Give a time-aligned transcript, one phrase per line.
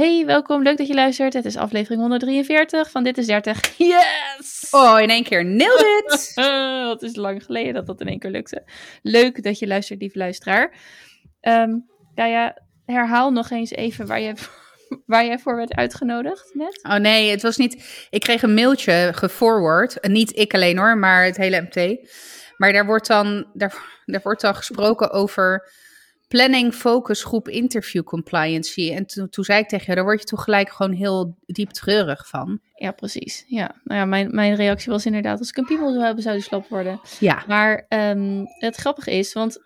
[0.00, 0.62] Hey, welkom.
[0.62, 1.32] Leuk dat je luistert.
[1.32, 3.76] Het is aflevering 143 van Dit is 30.
[3.76, 4.68] Yes!
[4.70, 5.44] Oh, in één keer.
[5.44, 6.32] Nailed it!
[6.92, 8.62] Het is lang geleden dat dat in één keer lukte.
[9.02, 10.74] Leuk dat je luistert, lieve luisteraar.
[11.40, 14.34] Um, ja, herhaal nog eens even waar je,
[15.06, 16.80] waar jij voor werd uitgenodigd net.
[16.82, 18.06] Oh nee, het was niet...
[18.10, 20.08] Ik kreeg een mailtje geforward.
[20.08, 22.08] Niet ik alleen hoor, maar het hele MT.
[22.56, 25.72] Maar daar wordt dan, daar, daar wordt dan gesproken over
[26.30, 28.92] planning, focus, groep, interview compliancy.
[28.92, 31.70] En toen, toen zei ik tegen je, daar word je toch gelijk gewoon heel diep
[31.70, 32.60] treurig van.
[32.74, 33.44] Ja, precies.
[33.46, 36.34] Ja, nou ja, mijn, mijn reactie was inderdaad, als ik een piemel zou hebben, zou
[36.34, 37.00] die slap worden.
[37.18, 37.44] Ja.
[37.46, 39.58] Maar um, het grappige is, want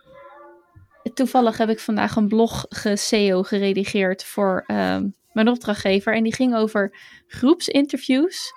[1.13, 6.15] toevallig heb ik vandaag een blog ge-SEO geredigeerd voor um, mijn opdrachtgever.
[6.15, 6.97] En die ging over
[7.27, 8.51] groepsinterviews,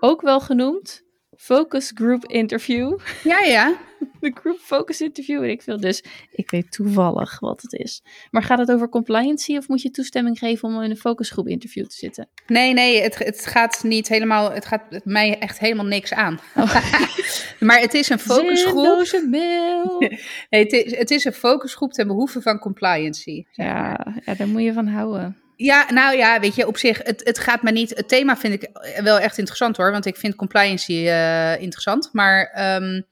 [0.00, 1.02] ook wel genoemd
[1.36, 2.98] focus group interview.
[3.24, 3.78] Ja, ja.
[4.20, 5.80] De group focus interview, weet ik veel.
[5.80, 8.02] Dus ik weet toevallig wat het is.
[8.30, 11.86] Maar gaat het over compliancy of moet je toestemming geven om in een focusgroep interview
[11.86, 12.28] te zitten?
[12.46, 16.40] Nee, nee, het, het gaat niet helemaal, het gaat mij echt helemaal niks aan.
[16.56, 16.74] Oh.
[17.60, 19.26] maar het is een focusgroep.
[19.30, 19.98] mail.
[20.50, 23.44] nee, het, is, het is een focusgroep ten behoeve van compliancy.
[23.52, 25.36] Ja, ja, daar moet je van houden.
[25.56, 27.96] Ja, nou ja, weet je, op zich, het, het gaat me niet.
[27.96, 28.68] Het thema vind ik
[29.02, 32.08] wel echt interessant hoor, want ik vind compliancy uh, interessant.
[32.12, 33.04] Maar um,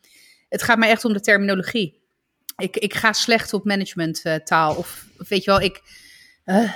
[0.56, 2.04] het gaat me echt om de terminologie.
[2.56, 4.72] Ik, ik ga slecht op managementtaal.
[4.72, 5.82] Uh, of, of weet je wel, ik.
[6.46, 6.72] Uh,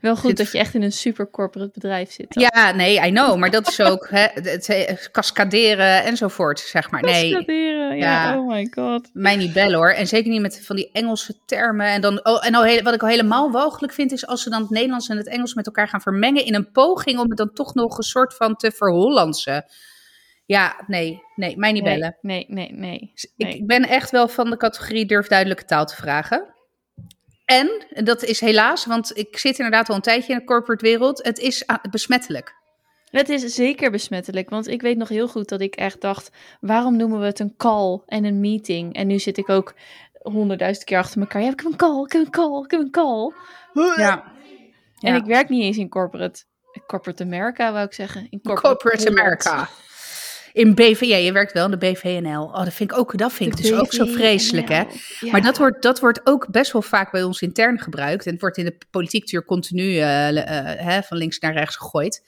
[0.00, 2.34] wel goed dat je echt in een super corporate bedrijf zit.
[2.34, 2.50] Dan.
[2.52, 3.36] Ja, nee, I know.
[3.36, 7.02] Maar dat is ook hè, het, cascaderen enzovoort, zeg maar.
[7.02, 7.30] Nee.
[7.30, 9.10] Cascaderen, ja, oh my god.
[9.12, 9.90] Mij niet bellen hoor.
[9.90, 11.86] En zeker niet met van die Engelse termen.
[11.86, 14.60] En, dan, oh, en al, wat ik al helemaal walgelijk vind, is als ze dan
[14.60, 17.52] het Nederlands en het Engels met elkaar gaan vermengen in een poging om het dan
[17.52, 19.64] toch nog een soort van te verhollandsen.
[20.50, 22.16] Ja, nee, nee, mij niet nee, bellen.
[22.20, 23.12] Nee, nee, nee.
[23.36, 26.54] Ik, ik ben echt wel van de categorie durf duidelijke taal te vragen.
[27.44, 31.24] En, dat is helaas, want ik zit inderdaad al een tijdje in de corporate wereld,
[31.24, 32.54] het is besmettelijk.
[33.10, 36.30] Het is zeker besmettelijk, want ik weet nog heel goed dat ik echt dacht,
[36.60, 38.94] waarom noemen we het een call en een meeting?
[38.94, 39.74] En nu zit ik ook
[40.12, 42.80] honderdduizend keer achter elkaar, ja, ik heb een call, ik heb een call, ik heb
[42.80, 43.32] een call.
[43.96, 44.32] Ja.
[45.00, 45.18] En ja.
[45.18, 46.42] ik werk niet eens in corporate,
[46.86, 48.26] corporate America, wou ik zeggen.
[48.30, 49.68] In corporate, corporate America.
[50.52, 52.42] In BV, ja, je werkt wel in de BVNL.
[52.42, 54.82] Oh, dat vind ik ook, dat vind ik dus ook zo vreselijk, hè?
[55.20, 55.30] Ja.
[55.30, 58.26] Maar dat wordt, dat wordt ook best wel vaak bij ons intern gebruikt.
[58.26, 60.42] En het wordt in de politiek natuurlijk continu uh, uh,
[60.76, 62.22] hè, van links naar rechts gegooid.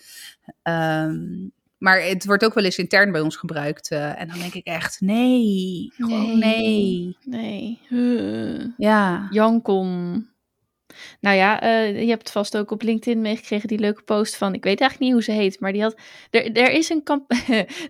[0.62, 3.90] Um, maar het wordt ook wel eens intern bij ons gebruikt.
[3.90, 7.16] Uh, en dan denk ik echt, nee, gewoon nee.
[7.24, 7.80] Nee.
[7.88, 8.72] nee.
[8.76, 9.28] Ja.
[9.30, 10.26] Jankon.
[11.20, 14.64] Nou ja, uh, je hebt vast ook op LinkedIn meegekregen die leuke post van, ik
[14.64, 15.96] weet eigenlijk niet hoe ze heet, maar die had,
[16.30, 17.02] er, er, is, een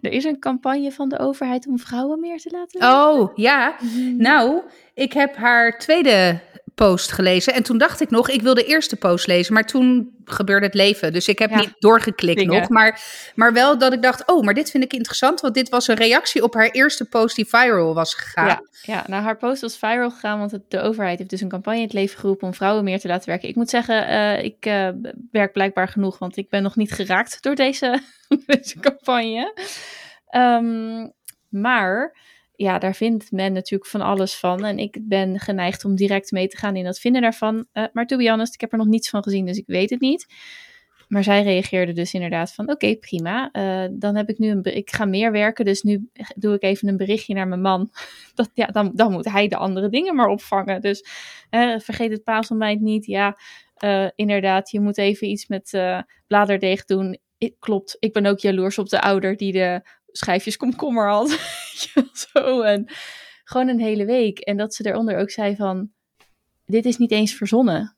[0.01, 2.93] er is een campagne van de overheid om vrouwen meer te laten.
[2.93, 3.77] Oh, ja.
[3.81, 4.17] Mm.
[4.17, 4.63] Nou,
[4.95, 6.41] ik heb haar tweede
[6.75, 7.55] post gelezen.
[7.55, 9.55] En toen dacht ik nog, ik wil de eerste post lezen.
[9.55, 11.13] Maar toen gebeurde het leven.
[11.13, 12.61] Dus ik heb ja, niet doorgeklikt dingen.
[12.61, 12.69] nog.
[12.69, 13.01] Maar,
[13.35, 15.41] maar wel dat ik dacht, oh, maar dit vind ik interessant.
[15.41, 18.47] Want dit was een reactie op haar eerste post die viral was gegaan.
[18.47, 20.39] Ja, ja nou haar post was viral gegaan.
[20.39, 23.01] Want het, de overheid heeft dus een campagne in het leven geroepen om vrouwen meer
[23.01, 23.49] te laten werken.
[23.49, 24.89] Ik moet zeggen, uh, ik uh,
[25.31, 26.19] werk blijkbaar genoeg.
[26.19, 28.03] Want ik ben nog niet geraakt door deze,
[28.47, 29.53] deze campagne.
[30.37, 31.13] Um,
[31.49, 32.17] maar
[32.55, 34.65] ja, daar vindt men natuurlijk van alles van.
[34.65, 37.67] En ik ben geneigd om direct mee te gaan in dat vinden daarvan.
[37.73, 39.91] Uh, maar to be honest, ik heb er nog niets van gezien, dus ik weet
[39.91, 40.27] het niet.
[41.09, 43.49] Maar zij reageerde dus inderdaad van, oké, prima.
[43.53, 46.89] Uh, dan heb ik nu een, ik ga meer werken, dus nu doe ik even
[46.89, 47.91] een berichtje naar mijn man.
[48.35, 50.81] Dat, ja, dan, dan moet hij de andere dingen maar opvangen.
[50.81, 51.05] Dus
[51.51, 53.07] uh, vergeet het paasontbijt niet.
[53.07, 53.37] Ja,
[54.15, 55.79] inderdaad, je moet even iets met
[56.27, 57.19] bladerdeeg doen.
[57.39, 61.29] Ik, klopt, ik ben ook jaloers op de ouder die de schijfjes komkommer had.
[62.33, 62.87] Zo, en
[63.45, 64.39] gewoon een hele week.
[64.39, 65.91] En dat ze eronder ook zei van,
[66.67, 67.97] dit is niet eens verzonnen.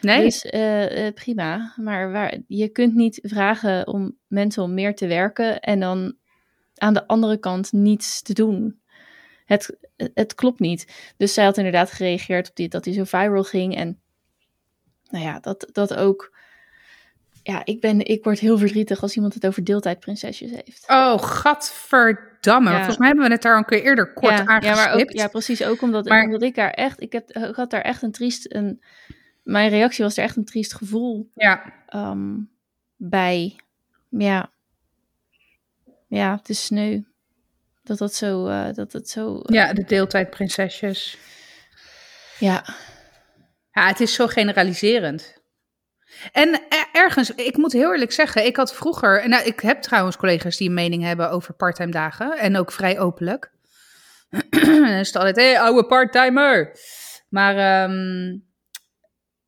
[0.00, 0.22] Nee.
[0.22, 1.74] Dus uh, uh, prima.
[1.76, 6.16] Maar waar, je kunt niet vragen om mensen om meer te werken en dan
[6.74, 8.80] aan de andere kant niets te doen.
[9.44, 11.12] Het, het klopt niet.
[11.16, 13.76] Dus zij had inderdaad gereageerd op dit, dat hij zo viral ging.
[13.76, 14.00] En
[15.10, 16.38] nou ja, dat, dat ook
[17.42, 20.84] ja, ik, ben, ik word heel verdrietig als iemand het over deeltijdprinsesjes heeft.
[20.88, 22.70] Oh, gadverdamme.
[22.70, 22.76] Ja.
[22.76, 24.60] Volgens mij hebben we het daar een keer eerder kort ja.
[24.60, 25.64] Ja, maar ook, ja, precies.
[25.64, 27.00] Ook omdat, maar, omdat ik daar echt...
[27.00, 28.54] Ik, heb, ik had daar echt een triest...
[28.54, 28.82] Een,
[29.42, 31.72] mijn reactie was er echt een triest gevoel ja.
[31.94, 32.50] um,
[32.96, 33.56] bij.
[34.08, 34.50] Ja.
[36.08, 37.00] Ja, het is sneu.
[37.82, 38.48] Dat dat zo...
[38.48, 41.18] Uh, dat het zo uh, ja, de deeltijdprinsesjes.
[42.38, 42.64] Ja.
[43.72, 45.39] Ja, het is zo generaliserend.
[46.32, 46.60] En
[46.92, 50.68] ergens, ik moet heel eerlijk zeggen, ik had vroeger, nou, ik heb trouwens collega's die
[50.68, 53.50] een mening hebben over parttime dagen en ook vrij openlijk.
[54.50, 56.78] dan is het altijd, hé, hey, oude parttimer.
[57.28, 58.44] Maar um,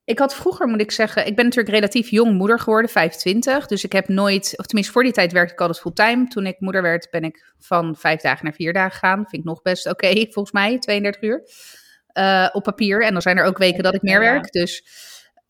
[0.04, 3.66] Ik had vroeger, moet ik zeggen, ik ben natuurlijk relatief jong moeder geworden, 25.
[3.66, 6.28] Dus ik heb nooit, of tenminste voor die tijd werkte ik altijd fulltime.
[6.28, 9.16] Toen ik moeder werd, ben ik van vijf dagen naar vier dagen gegaan.
[9.16, 11.42] Vind ik nog best oké, volgens mij, 32 uur
[12.18, 13.04] uh, op papier.
[13.04, 14.52] En dan zijn er ook weken dat ik meer werk.
[14.52, 14.84] Dus,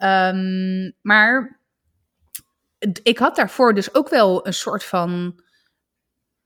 [0.05, 1.61] um, maar
[3.03, 5.43] ik had daarvoor dus ook wel een soort van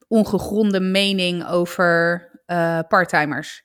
[0.09, 3.63] ongegronde mening over uh, parttimers.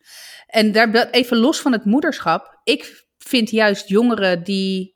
[0.47, 2.59] En daar even los van het moederschap.
[2.63, 4.95] Ik vind juist jongeren die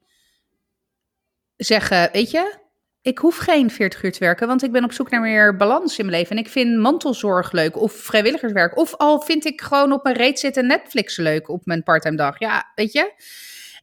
[1.56, 2.58] zeggen: Weet je,
[3.02, 5.98] ik hoef geen 40 uur te werken, want ik ben op zoek naar meer balans
[5.98, 6.38] in mijn leven.
[6.38, 8.78] En ik vind mantelzorg leuk of vrijwilligerswerk.
[8.78, 12.40] Of al vind ik gewoon op mijn reet zitten Netflix leuk op mijn parttime dag.
[12.40, 13.14] Ja, weet je,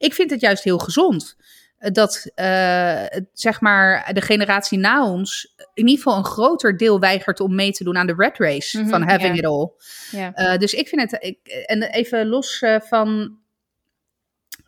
[0.02, 1.36] ik vind het juist heel gezond
[1.78, 3.02] dat uh,
[3.32, 7.72] zeg maar de generatie na ons in ieder geval een groter deel weigert om mee
[7.72, 9.36] te doen aan de red race mm -hmm, van having yeah.
[9.36, 9.70] it all.
[10.10, 10.52] Yeah.
[10.52, 13.38] Uh, dus ik vind het, ik, en even los uh, van,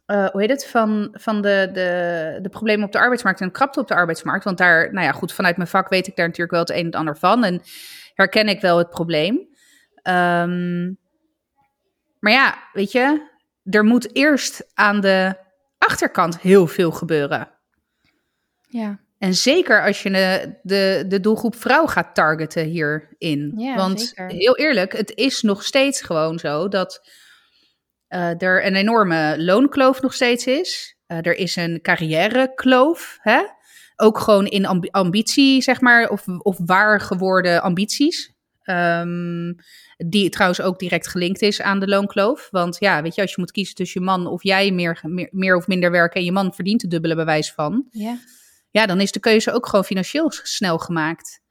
[0.07, 3.89] hoe heet het, van, van de, de, de problemen op de arbeidsmarkt en krapte op
[3.89, 4.45] de arbeidsmarkt.
[4.45, 6.77] Want daar, nou ja, goed, vanuit mijn vak weet ik daar natuurlijk wel het een
[6.77, 7.63] en het ander van en
[8.15, 9.35] herken ik wel het probleem.
[10.03, 10.99] Um,
[12.19, 13.33] maar ja, weet je,
[13.65, 15.37] er moet eerst aan de
[15.79, 17.49] achterkant heel veel gebeuren.
[18.69, 19.03] Ja.
[19.19, 23.53] En zeker als je de, de, de doelgroep vrouw gaat targeten hierin.
[23.57, 24.31] Ja, Want zeker.
[24.31, 27.09] heel eerlijk, het is nog steeds gewoon zo dat
[28.09, 30.97] uh, er een enorme loonkloof nog steeds is.
[31.09, 33.43] Uh, er is een carrièrekloof, hè?
[33.97, 38.34] Ook gewoon in amb ambitie, zeg maar, of, of waar geworden ambities.
[38.65, 39.57] Um,
[39.97, 42.49] die trouwens ook direct gelinkt is aan de loonkloof.
[42.51, 45.29] Want ja, weet je, als je moet kiezen tussen je man of jij meer, meer,
[45.31, 47.87] meer of minder werken en je man verdient de dubbele bewijs van.
[47.91, 48.19] Ja.
[48.71, 51.43] Ja, dan is de keuze ook gewoon financieel snel gemaakt.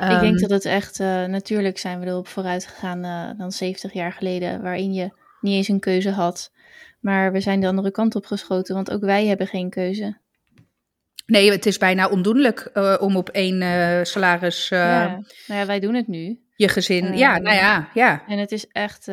[0.00, 3.52] Um, ik denk dat het echt, uh, natuurlijk zijn we erop vooruit gegaan uh, dan
[3.52, 5.10] 70 jaar geleden, waarin je
[5.40, 6.52] niet eens een keuze had.
[7.00, 10.18] Maar we zijn de andere kant op geschoten, want ook wij hebben geen keuze.
[11.26, 14.70] Nee, het is bijna ondoenlijk uh, om op één uh, salaris.
[14.70, 15.08] Uh, ja.
[15.46, 16.40] Nou ja, wij doen het nu.
[16.56, 18.22] Je gezin, ja, nou ja, ja.
[18.26, 19.06] En het is echt.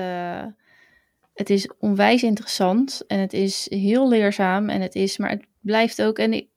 [1.34, 6.02] het is onwijs interessant en het is heel leerzaam en het is, maar het blijft
[6.02, 6.18] ook.
[6.18, 6.48] En ik,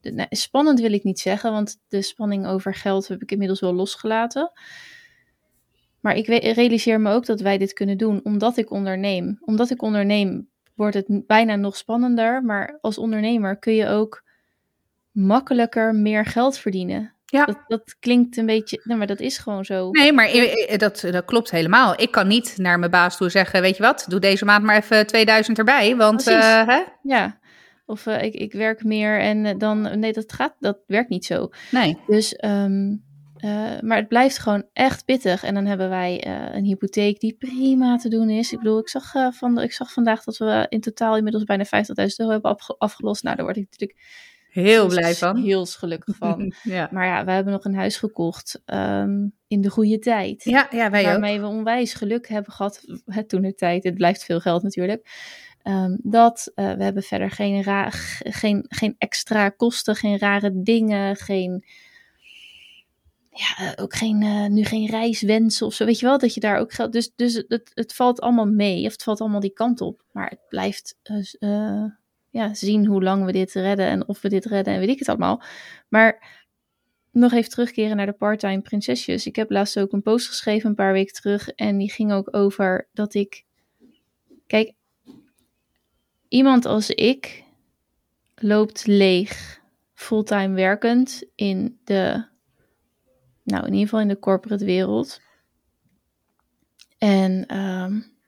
[0.00, 3.74] nou, spannend wil ik niet zeggen, want de spanning over geld heb ik inmiddels wel
[3.74, 4.52] losgelaten.
[6.00, 9.38] Maar ik realiseer me ook dat wij dit kunnen doen omdat ik onderneem.
[9.40, 14.22] Omdat ik onderneem wordt het bijna nog spannender, maar als ondernemer kun je ook
[15.26, 17.14] makkelijker meer geld verdienen.
[17.30, 17.44] Ja.
[17.44, 19.90] Dat, dat klinkt een beetje, nou, maar dat is gewoon zo.
[19.90, 20.28] Nee, maar
[20.76, 22.00] dat, dat klopt helemaal.
[22.00, 24.76] Ik kan niet naar mijn baas toe zeggen, weet je wat, doe deze maand maar
[24.76, 26.28] even 2000 erbij, want...
[26.28, 26.82] Uh, hè?
[27.02, 27.38] Ja,
[27.86, 31.48] of uh, ik, ik werk meer en dan, nee, dat gaat, dat werkt niet zo.
[31.70, 31.98] Nee.
[32.06, 33.04] Dus, um,
[33.44, 35.44] uh, maar het blijft gewoon echt pittig.
[35.44, 38.52] En dan hebben wij een hypotheek die prima te doen is.
[38.52, 41.70] Ik bedoel, ik zag, van, ik zag vandaag dat we in totaal inmiddels bijna 50.000
[42.16, 43.22] euro hebben afgelost.
[43.22, 43.98] Nou, daar word ik natuurlijk
[44.50, 45.36] Heel blij van.
[45.36, 46.52] Heel gelukkig van.
[46.62, 46.88] ja.
[46.92, 50.44] Maar ja, we hebben nog een huis gekocht um, in de goede tijd.
[50.44, 51.40] Ja, ja wij waarmee ook.
[51.40, 52.84] we onwijs geluk hebben gehad.
[53.04, 55.08] Het toen de tijd, het blijft veel geld natuurlijk.
[55.64, 61.16] Um, dat uh, we hebben verder geen, ra geen, geen extra kosten, geen rare dingen,
[61.16, 61.64] geen.
[63.30, 65.84] Ja, uh, ook geen, uh, nu geen reiswensen of zo.
[65.84, 66.92] Weet je wel, dat je daar ook geld.
[66.92, 68.86] Dus, dus het, het valt allemaal mee.
[68.86, 70.04] Of het valt allemaal die kant op.
[70.12, 70.96] Maar het blijft
[72.30, 74.98] ja, zien hoe lang we dit redden en of we dit redden en weet ik
[74.98, 75.42] het allemaal.
[75.88, 76.38] Maar
[77.10, 79.26] nog even terugkeren naar de part-time prinsesjes.
[79.26, 82.36] Ik heb laatst ook een post geschreven een paar weken terug en die ging ook
[82.36, 83.44] over dat ik...
[84.46, 84.72] Kijk,
[86.28, 87.44] iemand als ik
[88.34, 89.60] loopt leeg,
[89.94, 92.28] fulltime werkend in de...
[93.42, 95.20] Nou, in ieder geval in de corporate wereld.
[96.98, 97.58] En...
[97.58, 98.18] Um,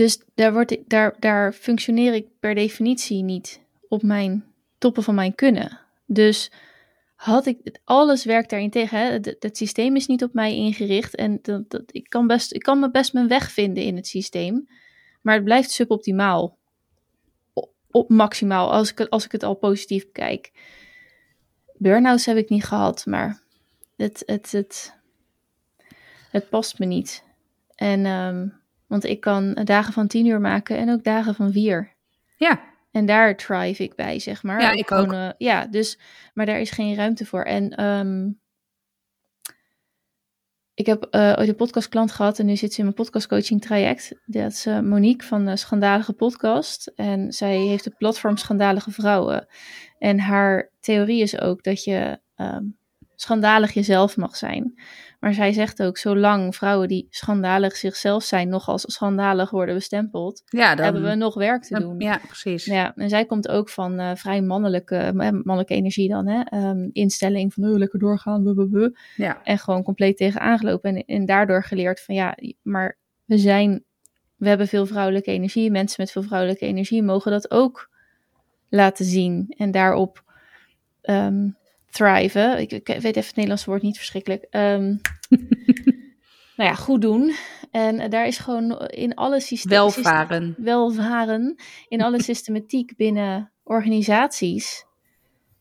[0.00, 4.44] dus daar, word ik, daar, daar functioneer ik per definitie niet op mijn
[4.78, 5.80] toppen van mijn kunnen.
[6.06, 6.50] Dus
[7.14, 8.98] had ik, alles werkt daarin tegen.
[8.98, 9.10] Hè?
[9.38, 12.90] Het, systeem is niet op mij ingericht en dat, ik, kan best, ik kan me
[12.90, 14.68] best mijn weg vinden in het systeem.
[15.22, 16.58] Maar het blijft suboptimaal.
[17.90, 20.52] Op, maximaal, als ik, als ik het al positief bekijk.
[21.76, 23.42] Burn-outs heb ik niet gehad, maar
[23.96, 24.94] het, het, het,
[26.30, 27.24] het past me niet.
[27.74, 28.59] En um,
[28.90, 31.94] want ik kan dagen van tien uur maken en ook dagen van vier.
[32.36, 32.60] Ja.
[32.90, 34.60] En daar thrive ik bij, zeg maar.
[34.60, 35.12] Ja, ik Gewoon, ook.
[35.12, 35.98] Uh, ja, dus,
[36.34, 37.42] maar daar is geen ruimte voor.
[37.42, 38.40] En um,
[40.74, 44.14] ik heb uh, ooit een podcastklant gehad en nu zit ze in mijn podcastcoaching traject.
[44.24, 46.92] Dat is uh, Monique van de Schandalige Podcast.
[46.94, 49.46] En zij heeft het platform Schandalige Vrouwen.
[49.98, 52.78] En haar theorie is ook dat je um,
[53.20, 54.74] schandalig jezelf mag zijn.
[55.18, 60.42] Maar zij zegt ook, zolang vrouwen die schandalig zichzelf zijn, nog als schandalig worden bestempeld,
[60.46, 62.00] Ja, dan, hebben we nog werk te doen.
[62.00, 62.64] Ja, precies.
[62.64, 66.40] Ja, en zij komt ook van eh, vrij mannelijke, eh, mannelijke energie dan, hè?
[66.42, 68.94] Ehm, instelling van oh, lekker doorgaan, buh.
[69.16, 69.42] Ja.
[69.42, 73.84] en gewoon compleet tegen aangelopen en, en daardoor geleerd van ja, maar we zijn,
[74.36, 77.90] we hebben veel vrouwelijke energie, mensen met veel vrouwelijke energie mogen dat ook
[78.68, 80.24] laten zien en daarop
[81.00, 81.48] ehm
[81.90, 82.58] thriven.
[82.58, 84.46] Ik, ik weet even het Nederlandse woord niet verschrikkelijk.
[84.50, 84.84] Ehm,
[86.56, 87.34] nou ja, goed doen.
[87.70, 89.78] En daar is gewoon in alle systemen.
[89.78, 90.54] Welvaren.
[90.58, 91.56] Welvaren.
[91.88, 94.84] In alle systematiek binnen organisaties.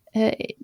[0.04, 0.56] Eh,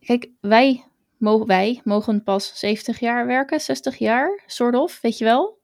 [0.00, 0.84] kijk, wij
[1.16, 5.58] mogen, wij mogen pas 70 jaar werken, 60 jaar, soort of, weet je wel.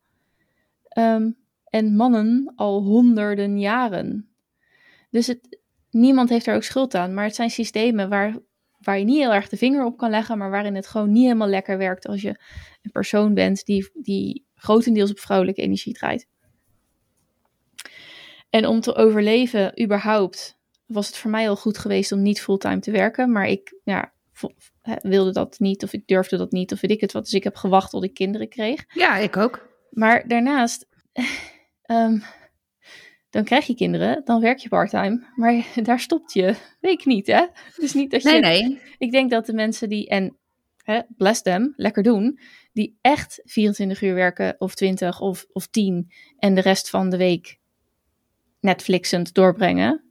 [0.88, 1.30] Ehm,
[1.64, 4.28] en mannen al honderden jaren.
[5.10, 5.58] Dus het,
[5.90, 7.14] niemand heeft er ook schuld aan.
[7.14, 8.36] Maar het zijn systemen waar,
[8.84, 11.22] waar je niet heel erg de vinger op kan leggen, maar waarin het gewoon niet
[11.22, 12.28] helemaal lekker werkt als je
[12.82, 16.28] een persoon bent die, die grotendeels op vrouwelijke energie draait.
[18.50, 22.78] En om te overleven, überhaupt, was het voor mij al goed geweest om niet fulltime
[22.78, 23.32] te werken.
[23.32, 24.12] Maar ik ja,
[25.00, 27.24] wilde dat niet, of ik durfde dat niet, of weet ik het wat.
[27.24, 28.84] Dus ik heb gewacht tot ik kinderen kreeg.
[28.88, 29.68] Ja, ik ook.
[29.90, 30.86] Maar daarnaast,
[31.82, 32.18] ehm,
[33.34, 35.26] dan krijg je kinderen, dan werk je parttime.
[35.34, 36.54] Maar daar stopt je.
[36.80, 37.46] Weet ik niet, hè?
[37.76, 38.28] Dus niet dat je...
[38.28, 38.80] Nee, nee.
[38.98, 40.36] Ik denk dat de mensen die, en
[40.76, 42.38] hè, bless them, lekker doen,
[42.72, 47.16] die echt 24 uur werken, of 20 of, of 10, en de rest van de
[47.16, 47.58] week
[48.60, 50.04] Netflixend doorbrengen.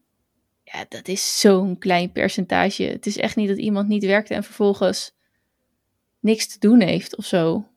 [0.64, 2.84] Ja, dat is zo'n klein percentage.
[2.84, 5.16] Het is echt niet dat iemand niet werkt en vervolgens
[6.20, 7.68] niks te doen heeft of zo.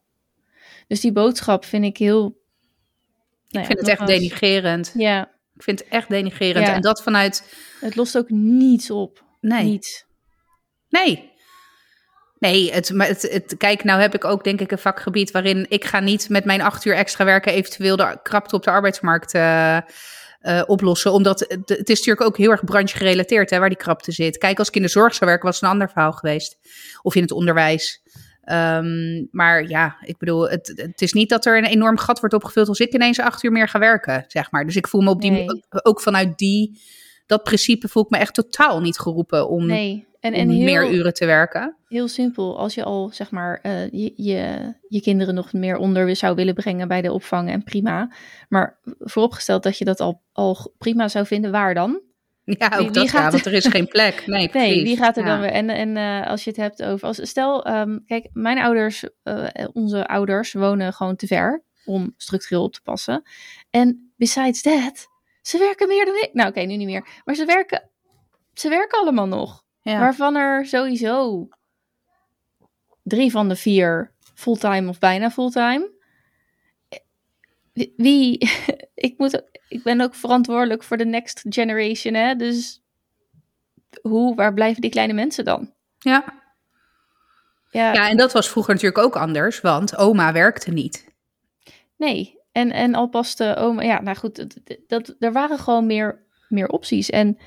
[0.86, 2.20] Dus die boodschap vind ik heel.
[2.20, 2.34] nou
[3.46, 4.92] ja, ik vind het echt denigrerend.
[4.96, 6.66] Ja, Ik vind het echt denigrerend.
[6.66, 6.74] Ja.
[6.74, 7.56] En dat vanuit...
[7.80, 9.24] het lost ook niets op.
[9.40, 9.64] Nee.
[9.64, 10.04] Niets.
[10.88, 11.34] Nee.
[12.38, 15.84] Nee, het, het, het, kijk, nou heb ik ook denk ik een vakgebied waarin ik
[15.84, 19.76] ga niet met mijn acht uur extra werken eventueel de krapte op de arbeidsmarkt eh,
[19.76, 19.82] eh,
[20.66, 21.12] oplossen.
[21.12, 24.38] Omdat het, het is natuurlijk ook heel erg branche gerelateerd hè, waar die krapte zit.
[24.38, 26.56] Kijk, als ik in de zorg zou werken was het een ander verhaal geweest.
[27.02, 28.02] Of in het onderwijs.
[28.46, 32.34] Ehm, maar ja, ik bedoel, het, het is niet dat er een enorm gat wordt
[32.34, 34.64] opgevuld als ik ineens acht uur meer ga werken, zeg maar.
[34.64, 35.46] Dus ik voel me op die, Nee.
[35.82, 36.80] ook vanuit die,
[37.26, 40.06] dat principe voel ik me echt totaal niet geroepen om, Nee.
[40.20, 41.76] En, om en heel, meer uren te werken.
[41.88, 42.58] heel simpel.
[42.58, 46.54] Als je al, zeg maar, eh, je, je, je kinderen nog meer onder zou willen
[46.54, 48.12] brengen bij de opvang en prima.
[48.48, 52.00] Maar vooropgesteld dat je dat al, al prima zou vinden, waar dan?
[52.58, 54.22] Ja, ook Wie- wie dat, ja, gaat- want er is geen plek.
[54.26, 54.82] Nee, Nee, precies.
[54.82, 55.28] wie gaat er Ja.
[55.28, 55.50] dan weer?
[55.50, 57.06] En, en eh, als je het hebt over.
[57.06, 62.62] Als, stel, ehm, kijk, mijn ouders, eh, onze ouders wonen gewoon te ver om structureel
[62.62, 63.22] op te passen.
[63.70, 65.06] En besides that,
[65.42, 66.30] ze werken meer dan ik.
[66.32, 67.06] Nou, oké, nu niet meer.
[67.24, 67.90] Maar ze werken,
[68.54, 69.64] ze werken allemaal nog.
[69.80, 69.98] Ja.
[69.98, 71.48] Waarvan er sowieso
[73.02, 75.90] drie van de vier fulltime of bijna fulltime.
[77.72, 78.38] Wie- Wie,
[78.94, 82.34] ik, moet, ik ben ook verantwoordelijk voor de next generation, hè?
[82.34, 82.82] Dus
[84.02, 85.72] hoe, waar blijven die kleine mensen dan?
[85.98, 86.24] Ja.
[87.70, 91.04] Ja, ja, en dat was vroeger natuurlijk ook anders, want oma werkte niet.
[91.96, 92.34] nee.
[92.52, 96.68] En, en al paste oma, ja, nou goed, dat, dat, er waren gewoon meer, meer
[96.68, 97.10] opties.
[97.10, 97.38] En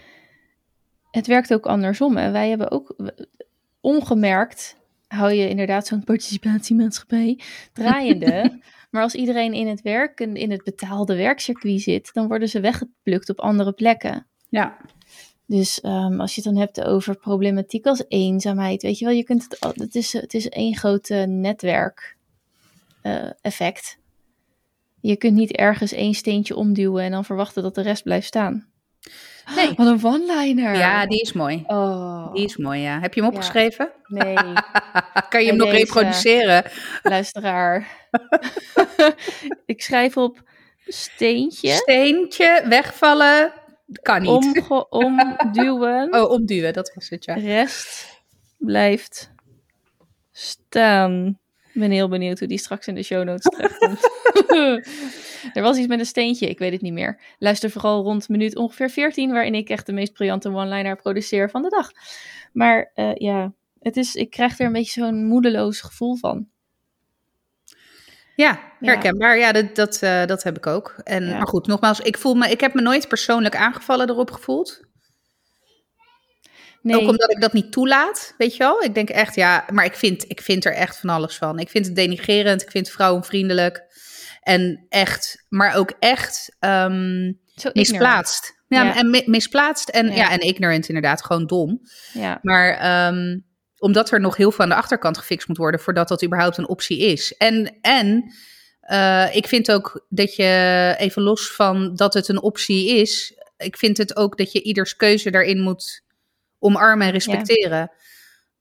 [1.12, 2.18] het werkt ook andersom.
[2.18, 2.96] En wij hebben ook
[3.82, 4.76] ongemerkt,
[5.08, 7.40] hou je inderdaad zo'n participatiemaatschappij
[7.74, 8.60] draaiende.
[8.90, 12.60] maar als iedereen in het werk en in het betaalde werkcircuit zit, dan worden ze
[12.60, 14.28] weggeplukt op andere plekken.
[14.50, 14.78] Ja.
[15.46, 19.24] Dus ehm, als je het dan hebt over problematiek als eenzaamheid, weet je wel, je
[19.24, 22.18] kunt het, het is, het is één grote netwerk
[23.02, 23.98] eh, effect.
[25.02, 28.68] Je kunt niet ergens één steentje omduwen en dan verwachten dat de rest blijft staan.
[29.56, 29.74] Nee.
[29.76, 30.76] Wat een one-liner.
[30.76, 31.64] Ja, die is mooi.
[31.68, 33.00] Oh, Die is mooi, ja.
[33.00, 33.36] Heb je hem Ja.
[33.38, 33.92] opgeschreven?
[34.08, 34.36] nee,
[35.30, 35.84] kan je hem nog deze.
[35.84, 36.64] reproduceren?
[37.04, 37.99] luisteraar.
[39.66, 40.44] Ik schrijf op
[40.88, 43.54] steentje, Steentje, wegvallen,
[44.02, 44.66] kan niet.
[44.90, 47.34] omduwen, Oh, omduwen, dat was het, ja.
[47.34, 48.18] rest
[48.58, 49.32] blijft
[50.32, 51.40] staan.
[51.74, 54.00] Ik ben heel benieuwd hoe die straks in de show notes terechtkomt.
[55.58, 57.22] er was iets met een steentje, ik weet het niet meer.
[57.38, 61.62] Luister vooral rond minuut ongeveer 14, waarin ik echt de meest briljante one-liner produceer van
[61.62, 61.92] de dag.
[62.54, 66.48] Maar eh, ja, het is, ik krijg er een beetje zo'n moedeloos gevoel van.
[68.40, 69.38] Ja, herkenbaar.
[69.38, 70.96] Ja, dat, dat, eh, dat heb ik ook.
[71.04, 71.38] En, Ja.
[71.38, 74.88] Maar goed, nogmaals, ik, voel me, ik heb me nooit persoonlijk aangevallen erop gevoeld.
[76.82, 78.82] Nee, Ook omdat ik dat niet toelaat, weet je wel.
[78.84, 81.60] Ik denk echt, ja, maar ik vind, ik vind er echt van alles van.
[81.60, 83.84] Ik vind het denigerend, ik vind het vrouwenvriendelijk.
[84.42, 87.32] En echt, maar ook echt ehm,
[87.74, 88.58] misplaatst.
[88.68, 88.96] Ja, Ja.
[88.96, 90.14] en mi- misplaatst en, Ja.
[90.16, 90.32] ja.
[90.32, 91.80] en ignorant inderdaad, gewoon dom.
[92.14, 93.40] Ja, Maar, ehm,
[93.80, 96.68] omdat er nog heel veel aan de achterkant gefixt moet worden voordat dat überhaupt een
[96.68, 97.38] optie is.
[97.38, 98.34] En, en
[98.90, 103.78] uh, ik vind ook dat je, even los van dat het een optie is, ik
[103.78, 106.02] vind het ook dat je ieders keuze daarin moet
[106.60, 107.92] omarmen en respecteren.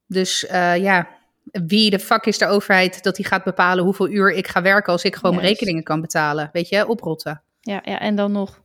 [0.06, 1.08] Dus uh, ja,
[1.52, 4.92] wie de fuck is de overheid dat die gaat bepalen hoeveel uur ik ga werken
[4.92, 6.48] als ik gewoon mijn rekeningen kan betalen?
[6.52, 7.42] Weet je, oprotten.
[7.60, 8.62] Ja, ja en dan nog.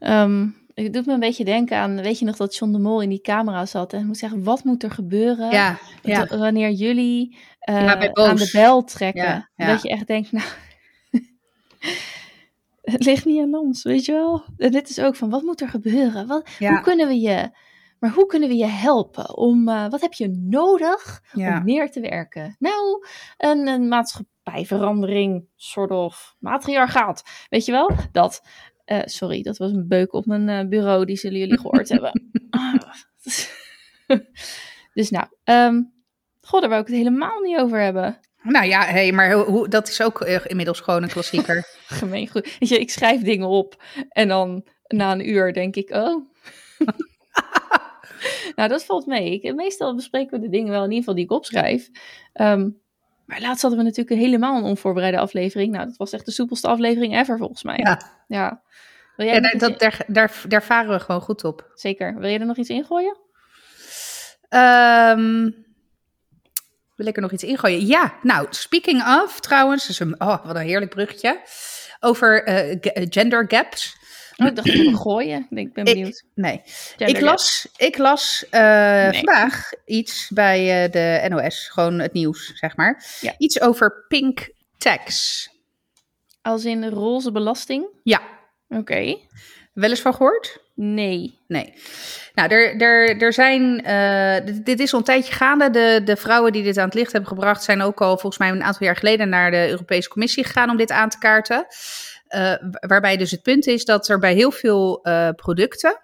[0.00, 3.02] Um, het doet me een beetje denken aan, weet je nog dat John de Mol
[3.02, 6.26] in die camera zat en moet zeggen, wat moet er gebeuren ja, ja.
[6.26, 7.38] wanneer jullie
[7.70, 9.50] uh, aan de bel trekken?
[9.56, 10.46] Dat je echt denkt, nou,
[12.92, 14.42] het ligt niet aan ons, weet je wel?
[14.56, 16.26] En dit is ook van, wat moet er gebeuren?
[16.26, 17.50] Wat, Hoe kunnen we je,
[17.98, 19.36] maar hoe kunnen we je helpen?
[19.36, 22.56] Om, uh, wat heb je nodig om meer te werken?
[22.58, 23.06] Nou,
[23.36, 27.90] een, een maatschappijverandering, soort of matriarchaat, weet je wel?
[28.12, 28.42] Dat.
[28.92, 32.30] Uh, sorry, dat was een beuk op mijn uh, bureau, die zullen jullie gehoord hebben.
[32.50, 32.74] Ah.
[34.94, 35.92] dus nou, um,
[36.40, 38.20] god, daar wou ik het helemaal niet over hebben.
[38.42, 41.66] Nou ja, hey, maar hoe, dat is ook uh, inmiddels gewoon een klassieker.
[41.86, 42.56] Gemeen goed.
[42.58, 46.24] Je, ik schrijf dingen op en dan na een uur denk ik, oh.
[48.56, 49.40] nou, dat valt mee.
[49.40, 51.88] Ik, meestal bespreken we de dingen wel in ieder geval die ik opschrijf.
[52.34, 52.80] Um,
[53.28, 55.72] maar laatst hadden we natuurlijk helemaal een onvoorbereide aflevering.
[55.72, 57.76] Nou, dat was echt de soepelste aflevering ever volgens mij.
[57.76, 58.00] Ja.
[58.26, 58.62] Ja,
[59.16, 61.70] Wil jij ja daar, dat, daar, daar, daar varen we gewoon goed op.
[61.74, 62.18] Zeker.
[62.18, 63.16] Wil je er nog iets ingooien?
[64.48, 65.66] Um,
[66.96, 67.86] wil ik er nog iets ingooien?
[67.86, 71.40] Ja, nou, speaking of trouwens, is een, oh, wat een heerlijk bruggetje.
[72.00, 73.96] Over uh, gender gaps.
[74.38, 74.70] Oh, ik dacht
[75.04, 75.46] gooien.
[75.50, 76.08] Ik ben benieuwd.
[76.08, 76.62] Ik, nee.
[76.96, 82.76] ik las, ik las uh, vandaag iets bij uh, de NOS, gewoon het nieuws, zeg
[82.76, 83.04] maar.
[83.20, 83.34] Ja.
[83.38, 85.48] Iets over pink tax.
[86.42, 87.86] Als in roze belasting?
[88.02, 88.20] Ja.
[88.68, 88.80] Oké.
[88.80, 89.28] Okay.
[89.72, 90.60] Wel eens van gehoord?
[90.74, 91.38] Nee.
[91.46, 91.74] Nee.
[92.34, 93.82] Nou, er, er, er zijn.
[93.86, 95.70] Uh, dit, is al een tijdje gaande.
[95.70, 97.62] De, de vrouwen die dit aan het licht hebben gebracht.
[97.62, 100.76] zijn ook al volgens mij een aantal jaar geleden naar de Europese Commissie gegaan om
[100.76, 101.66] dit aan te kaarten.
[102.36, 105.98] Uh, waarbij dus het punt is dat er bij heel veel uh, producten.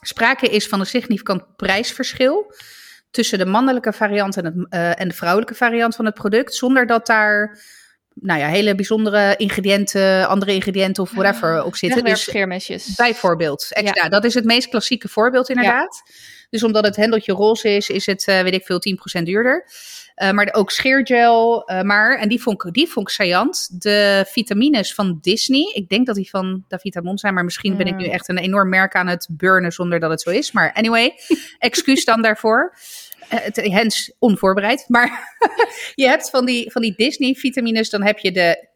[0.00, 2.54] sprake is van een significant prijsverschil.
[3.10, 6.54] tussen de mannelijke variant en, het, en de vrouwelijke variant van het product.
[6.54, 7.58] zonder dat daar
[8.14, 12.04] nou ja, hele bijzondere ingrediënten, andere ingrediënten of whatever op zitten.
[12.04, 12.94] Dus scheermesjes.
[12.94, 13.66] Bijvoorbeeld.
[13.70, 14.08] Ja.
[14.08, 16.02] dat is het meest klassieke voorbeeld inderdaad.
[16.50, 18.80] Dus omdat het hendeltje roze is, is het, uh, weet ik veel,
[19.20, 19.66] 10% duurder.
[20.22, 21.70] Uh, maar ook scheergel.
[21.70, 25.72] Uh, maar, en die vond, die vond ik saillant, de vitamines van Disney.
[25.74, 28.68] Ik denk dat die van Davitamon zijn, maar misschien ben ik nu echt een enorm
[28.68, 30.52] merk aan het burnen zonder dat het zo is.
[30.52, 31.14] Maar anyway,
[31.58, 32.74] excuus dan daarvoor.
[33.28, 34.84] Eh, het, hens onvoorbereid.
[34.88, 35.36] Maar
[35.94, 38.68] je hebt van die, van die Disney-vitamines, dan heb je de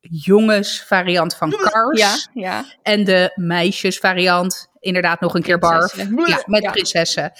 [0.00, 2.00] jongensvariant van Cars.
[2.00, 2.64] Ja, ja.
[2.82, 5.96] En de meisjesvariant, inderdaad nog een keer Barf.
[6.26, 7.32] Ja, met prinsessen.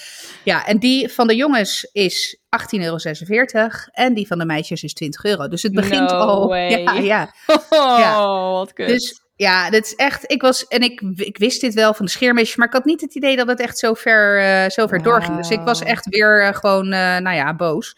[0.45, 3.69] Ja, en die van de jongens is 18,46 euro.
[3.93, 5.49] En die van de meisjes is 20 euro.
[5.49, 6.49] Dus het begint no al.
[6.49, 6.83] Way.
[6.83, 7.35] Ja, ja.
[7.47, 8.23] Oh, ja.
[8.53, 8.89] wat kut.
[8.89, 10.33] Dus ja, dat is echt.
[10.33, 10.67] Ik was.
[10.67, 12.57] En ik, ik wist dit wel van de scheermesjes.
[12.57, 15.07] Maar ik had niet het idee dat het echt zo ver, uh, zo ver wow.
[15.07, 15.37] doorging.
[15.37, 16.87] Dus ik was echt weer uh, gewoon.
[16.87, 17.97] Uh, nou ja, boos.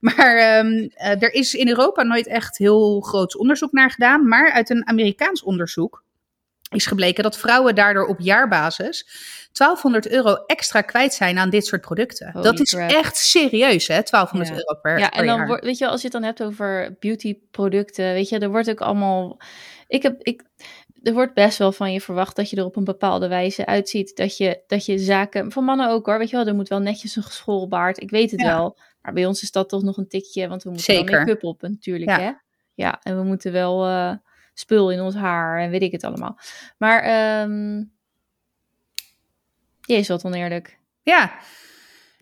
[0.00, 4.28] Maar um, er is in Europa nooit echt heel groot onderzoek naar gedaan.
[4.28, 6.02] Maar uit een Amerikaans onderzoek
[6.70, 9.06] is gebleken dat vrouwen daardoor op jaarbasis
[9.54, 12.30] 1200 euro extra kwijt zijn aan dit soort producten.
[12.32, 12.90] Holy dat is crap.
[12.90, 14.02] echt serieus, hè?
[14.02, 14.56] 1200 Ja.
[14.56, 15.46] euro per, Ja, per en dan jaar.
[15.46, 18.70] wordt, weet je, wel, als je het dan hebt over beautyproducten, weet je, er wordt
[18.70, 19.40] ook allemaal.
[19.88, 20.42] Ik heb, ik,
[21.02, 24.16] er wordt best wel van je verwacht dat je er op een bepaalde wijze uitziet.
[24.16, 26.80] Dat je, dat je zaken, van mannen ook hoor, weet je wel, er moet wel
[26.80, 28.02] netjes een geschoolbaard.
[28.02, 28.46] Ik weet het Ja.
[28.56, 28.78] wel.
[29.02, 31.10] Maar bij ons is dat toch nog een tikje, want we moeten Zeker.
[31.10, 32.20] wel make-up op natuurlijk, Ja.
[32.20, 32.30] hè?
[32.74, 34.12] Ja, en we moeten wel eh,
[34.54, 36.38] spul in ons haar en weet ik het allemaal.
[36.78, 37.82] Maar, ehm
[39.86, 40.78] jezus, wat oneerlijk.
[41.02, 41.32] Ja.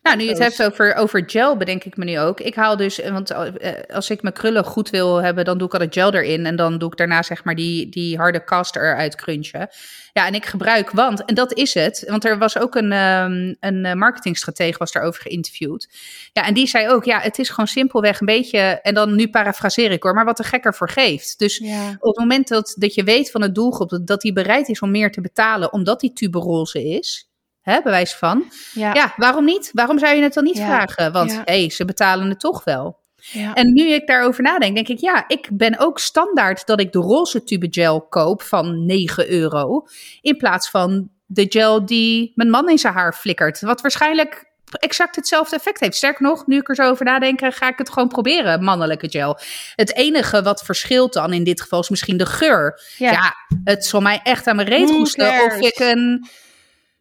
[0.03, 2.41] Nou, nu je het hebt over, over gel, bedenk ik me nu ook.
[2.41, 5.73] Ik haal dus, want eh, als ik mijn krullen goed wil hebben, dan doe ik
[5.73, 6.47] altijd gel erin.
[6.47, 9.69] En dan doe ik daarna zeg maar die, die harde cast eruit crunchen.
[10.13, 12.05] Ja, en ik gebruik, want, en dat is het.
[12.07, 15.89] Want er was ook een, ehm, een eh, marketingstratege was daarover geïnterviewd.
[16.33, 19.29] Ja, en die zei ook, ja, het is gewoon simpelweg een beetje, en dan nu
[19.29, 21.39] parafraseer ik hoor, maar wat de gekker voor geeft.
[21.39, 21.89] Dus Ja.
[21.99, 24.81] op het moment dat, dat je weet van het doelgroep dat, dat die bereid is
[24.81, 27.32] om meer te betalen, omdat die tube roze is,
[27.63, 28.53] hè, bewijs van.
[28.73, 28.95] Ja.
[28.95, 29.71] Ja, waarom niet?
[29.73, 30.65] Waarom zou je het dan niet Ja.
[30.67, 31.13] vragen?
[31.13, 31.43] Want Ja.
[31.45, 33.01] hey, ze betalen het toch wel.
[33.17, 33.55] ja.
[33.55, 36.99] En nu ik daarover nadenk, denk ik, ja, ik ben ook standaard dat ik de
[36.99, 39.87] roze tube gel koop van 9 euro.
[40.21, 43.61] In plaats van de gel die mijn man in zijn haar flikkert.
[43.61, 45.97] Wat waarschijnlijk exact hetzelfde effect heeft.
[45.97, 49.39] Sterker nog, nu ik er zo over nadenk, ga ik het gewoon proberen, mannelijke gel.
[49.75, 52.81] Het enige wat verschilt dan in dit geval is misschien de geur.
[52.97, 53.11] Ja.
[53.11, 56.27] Ja, het zal mij echt aan mijn reet Who hoesten of ik een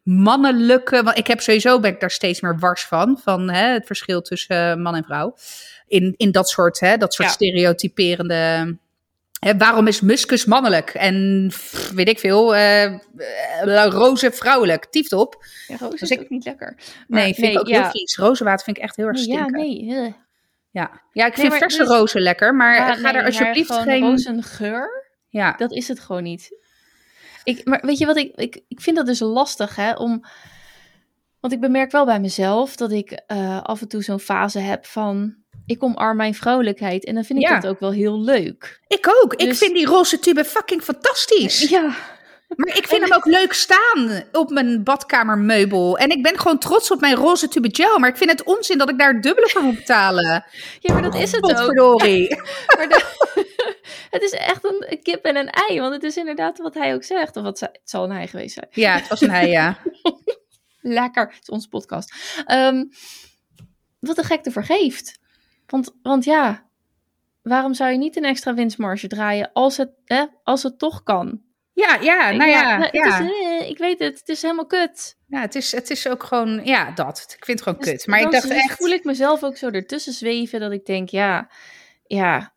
[0.02, 1.02] mannelijke.
[1.02, 3.18] Want ik heb sowieso ben ik daar steeds meer wars van.
[3.22, 5.34] Van hè, het verschil tussen man en vrouw.
[5.86, 8.76] In, in dat soort, hè, dat soort stereotyperende.
[9.40, 10.90] Hè, waarom is muskus mannelijk?
[10.90, 11.50] En
[11.94, 12.98] weet ik veel, uh,
[13.88, 14.86] roze vrouwelijk.
[14.86, 15.44] Tieft op.
[15.68, 16.76] Ja, roze dus is ook niet lekker.
[17.08, 17.80] Maar, nee, vind ik ook ja.
[17.80, 18.16] heel vies.
[18.16, 19.58] Rozenwater vind ik echt heel erg stinken.
[19.58, 20.14] Ja, nee.
[20.72, 24.02] Ja, ja ik vind verse dus, rozen lekker, maar ga er alsjeblieft geen...
[24.02, 25.52] rozengeur, ja.
[25.52, 26.61] dat is het gewoon niet.
[27.44, 30.24] Ik, maar weet je wat, ik, ik, ik vind dat dus lastig, hè, om...
[31.40, 34.86] Want ik bemerk wel bij mezelf dat ik uh, af en toe zo'n fase heb
[34.86, 35.34] van...
[35.66, 38.80] Ik omarm mijn vrouwelijkheid en dan vind ik dat ook wel heel leuk.
[38.86, 39.34] Ik ook.
[39.34, 41.68] Ik dus- vind die roze tube fucking fantastisch.
[41.68, 41.94] Ja,
[42.56, 45.98] maar ik vind hem ook leuk staan op mijn badkamermeubel.
[45.98, 47.98] En ik ben gewoon trots op mijn roze tube gel.
[47.98, 50.44] Maar ik vind het onzin dat ik daar dubbele voor moet betalen.
[50.80, 52.02] Ja, maar dat is het ook.
[52.76, 52.86] maar
[54.10, 55.80] het is echt een kip en een ei.
[55.80, 57.36] Want het is inderdaad wat hij ook zegt.
[57.36, 58.68] Of wat het zal een hij geweest zijn.
[58.70, 59.78] Ja, het was een hij, ja.
[60.80, 61.26] Lekker.
[61.26, 62.14] Het is onze podcast.
[62.46, 62.90] Um,
[63.98, 65.20] wat de gek ervoor geeft.
[65.66, 66.66] Want, want ja,
[67.42, 71.40] waarom zou je niet een extra winstmarge draaien als het, hè, als het toch kan?
[71.74, 72.88] Ja, ja, nou ja.
[72.92, 75.16] ja, Is, eh, ik weet het, het is helemaal kut.
[75.26, 77.34] Ja, het is, het is ook gewoon, ja, dat.
[77.36, 78.06] Ik vind het gewoon dus kut.
[78.06, 78.76] Maar ik dacht echt...
[78.76, 81.50] voel ik mezelf ook zo ertussen zweven dat ik denk, ja,
[82.06, 82.54] ja,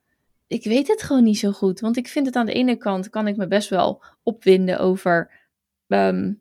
[0.48, 1.80] ik weet het gewoon niet zo goed.
[1.80, 5.32] Want ik vind het aan de ene kant, kan ik me best wel opwinden over
[5.88, 6.34] ehm,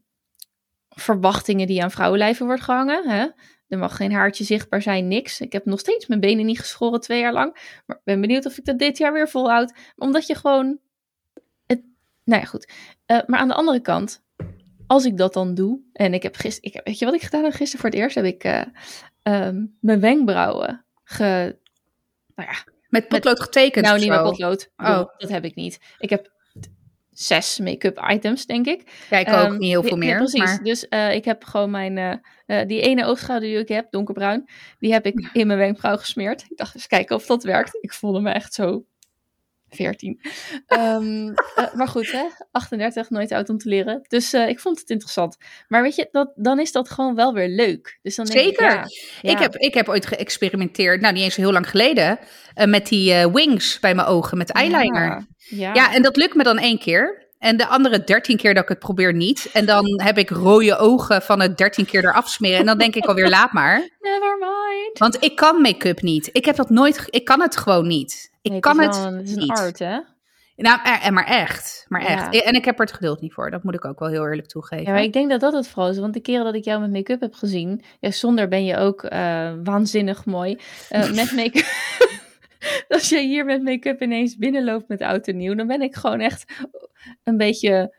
[0.89, 3.09] verwachtingen die aan vrouwenlijven wordt gehangen.
[3.09, 3.27] Hè?
[3.69, 5.41] Er mag geen haartje zichtbaar zijn, niks.
[5.41, 7.81] Ik heb nog steeds mijn benen niet geschoren twee jaar lang.
[7.87, 9.75] Maar ben benieuwd of ik dat dit jaar weer volhoud.
[9.97, 10.79] Omdat je gewoon
[12.25, 12.73] nou ja, goed.
[13.07, 14.23] Uh, maar aan de andere kant,
[14.87, 17.53] als ik dat dan doe, en ik heb gisteren, weet je wat ik gedaan heb
[17.53, 18.15] gisteren voor het eerst?
[18.15, 18.63] Heb ik uh,
[19.23, 21.59] um, mijn wenkbrauwen ge,
[22.35, 22.73] nou ja.
[22.89, 23.85] Met potlood getekend?
[23.85, 24.71] Nou, niet met potlood.
[24.77, 25.05] Oh.
[25.19, 25.79] Dat heb ik niet.
[25.99, 26.33] Ik heb
[27.11, 29.07] zes make-up items, denk ik.
[29.11, 30.09] Ja, ik ook um, niet heel veel meer.
[30.09, 30.41] Ja, precies.
[30.41, 30.63] Maar...
[30.63, 34.93] Dus uh, ik heb gewoon mijn, uh, die ene oogschaduw die ik heb, donkerbruin, die
[34.93, 36.45] heb ik in mijn wenkbrauw gesmeerd.
[36.49, 37.79] Ik dacht eens kijken of dat werkt.
[37.81, 38.85] Ik voelde me echt zo
[39.75, 40.21] 14.
[40.69, 42.25] Um, uh, maar goed, hè?
[42.51, 44.05] 38, nooit oud om te leren.
[44.09, 45.37] Dus uh, ik vond het interessant.
[45.69, 47.99] Maar weet je, dat, dan is dat gewoon wel weer leuk.
[48.03, 48.51] Dus dan Zeker.
[48.51, 48.87] Ik, ja,
[49.21, 49.31] ja.
[49.31, 52.19] ik, heb, ik heb ooit geëxperimenteerd, nou niet eens heel lang geleden,
[52.57, 55.27] uh, met die wings bij mijn ogen, met eyeliner.
[55.37, 55.75] Ja.
[55.75, 57.25] ja, en dat lukt me dan één keer.
[57.45, 59.51] En de andere dertien keer dat ik het probeer niet.
[59.53, 62.59] En dan heb ik rode ogen van het dertien keer eraf smeren.
[62.59, 63.89] En dan denk ik alweer, laat maar.
[64.01, 64.99] Never mind.
[64.99, 66.29] Want ik kan make-up niet.
[66.33, 68.33] Ik heb dat nooit, ik kan het gewoon niet.
[68.45, 68.95] Ik nee, kan het,
[69.29, 70.01] is een art, hè?
[70.57, 71.87] Nou, maar echt.
[71.89, 72.35] Maar echt.
[72.35, 72.41] Ja.
[72.41, 73.51] En ik heb er het geduld niet voor.
[73.51, 74.85] Dat moet ik ook wel heel eerlijk toegeven.
[74.85, 75.99] Ja, maar ik denk dat dat het vooral is.
[75.99, 77.83] Want de keren dat ik jou met make-up heb gezien...
[78.01, 80.59] Ja, zonder ben je ook uh, waanzinnig mooi.
[80.91, 81.67] Uh, met make-up...
[82.89, 85.55] Als je hier met make-up ineens binnenloopt met oud en nieuw...
[85.55, 86.53] dan ben ik gewoon echt
[87.23, 87.97] een beetje...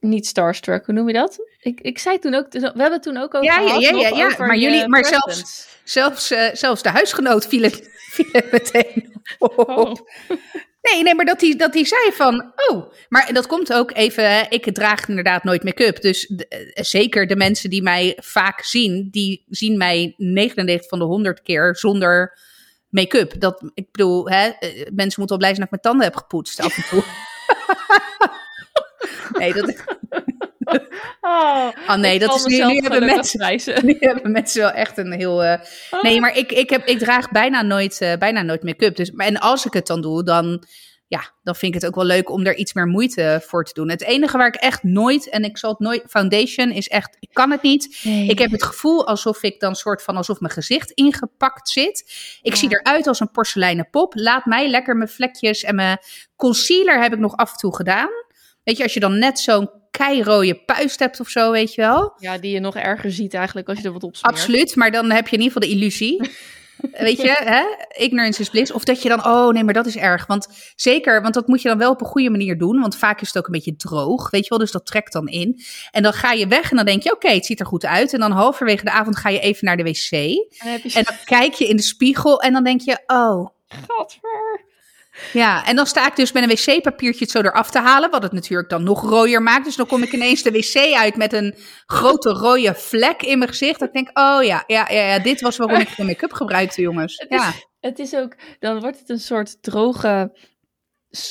[0.00, 1.38] Niet starstruck, hoe noem je dat?
[1.60, 2.52] Ik, ik zei toen ook...
[2.52, 4.88] We hebben toen ook over ja, ja, ja, maar jullie...
[4.88, 9.58] Maar zelfs, zelfs, uh, zelfs de huisgenoot viel het, viel het meteen op.
[9.58, 9.94] Oh.
[10.92, 14.50] Nee, nee, maar dat hij, dat hij zei van, oh, maar dat komt ook even,
[14.50, 16.00] ik draag inderdaad nooit make-up.
[16.00, 21.04] Dus de, zeker de mensen die mij vaak zien, die zien mij 99 van de
[21.04, 22.38] 100 keer zonder
[22.88, 23.40] make-up.
[23.40, 24.50] Dat, ik bedoel, hè,
[24.92, 27.04] mensen moeten wel blij zijn dat ik mijn tanden heb gepoetst af en toe.
[29.38, 29.74] nee, dat...
[31.20, 35.12] Oh, oh nee, dat is nu, nu hebben mensen, nu hebben mensen wel echt een
[35.12, 35.44] heel.
[35.44, 35.54] Uh,
[36.02, 38.96] nee, maar ik, ik, heb, ik draag bijna nooit, uh, bijna nooit make-up.
[38.96, 40.64] Dus, en als ik het dan doe, dan,
[41.06, 43.72] ja, dan vind ik het ook wel leuk om er iets meer moeite voor te
[43.74, 43.90] doen.
[43.90, 47.28] Het enige waar ik echt nooit, en ik zal het nooit, foundation is echt, ik
[47.32, 48.00] kan het niet.
[48.02, 48.28] Nee.
[48.28, 52.00] Ik heb het gevoel alsof ik dan soort van, alsof mijn gezicht ingepakt zit.
[52.42, 52.58] Ik ja.
[52.58, 54.12] zie eruit als een porseleinen pop.
[54.14, 55.98] Laat mij lekker mijn vlekjes en mijn
[56.36, 58.08] concealer heb ik nog af en toe gedaan.
[58.66, 62.12] Weet je, als je dan net zo'n keirode puist hebt of zo, weet je wel.
[62.16, 64.34] Ja, die je nog erger ziet eigenlijk als je er wat op smeert.
[64.34, 66.20] Absoluut, maar dan heb je in ieder geval de illusie.
[67.06, 67.64] weet je, hè?
[68.04, 68.72] ignorance is bliss.
[68.72, 70.26] Of dat je dan, oh nee, maar dat is erg.
[70.26, 72.80] Want zeker, want dat moet je dan wel op een goede manier doen.
[72.80, 74.58] Want vaak is het ook een beetje droog, weet je wel.
[74.58, 75.62] Dus dat trekt dan in.
[75.90, 77.84] En dan ga je weg en dan denk je, oké, okay, het ziet er goed
[77.84, 78.12] uit.
[78.12, 80.10] En dan halverwege de avond ga je even naar de wc.
[80.10, 83.48] En, en dan kijk je in de spiegel en dan denk je, oh...
[83.86, 84.65] Godver.
[85.32, 88.22] Ja, en dan sta ik dus met een wc-papiertje het zo eraf te halen, wat
[88.22, 89.64] het natuurlijk dan nog rooier maakt.
[89.64, 91.54] Dus dan kom ik ineens de wc uit met een
[91.86, 93.78] grote rode vlek in mijn gezicht.
[93.78, 96.80] Dat ik denk, oh ja, ja, ja, ja dit was waarom ik de make-up gebruikte,
[96.80, 97.16] jongens.
[97.16, 97.48] Het ja.
[97.48, 100.32] Is, het is ook, dan wordt het een soort droge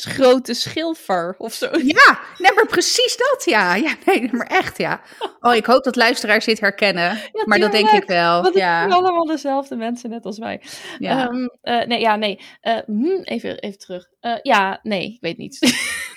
[0.08, 1.70] grote schilfer of zo.
[1.72, 3.76] Ja, nee, maar precies dat, ja.
[3.76, 5.02] Ja, nee, maar echt, ja.
[5.40, 7.04] Oh, ik hoop dat luisteraars dit herkennen.
[7.36, 8.82] Ja, maar dat denk ik wel, want ja.
[8.82, 10.62] Het zijn allemaal dezelfde mensen, net als wij.
[11.00, 11.28] Ja.
[11.28, 12.40] Um, uh, nee, ja, nee.
[12.62, 14.08] Uh, even, even terug.
[14.22, 15.60] Uh, ja, nee, ik weet niet.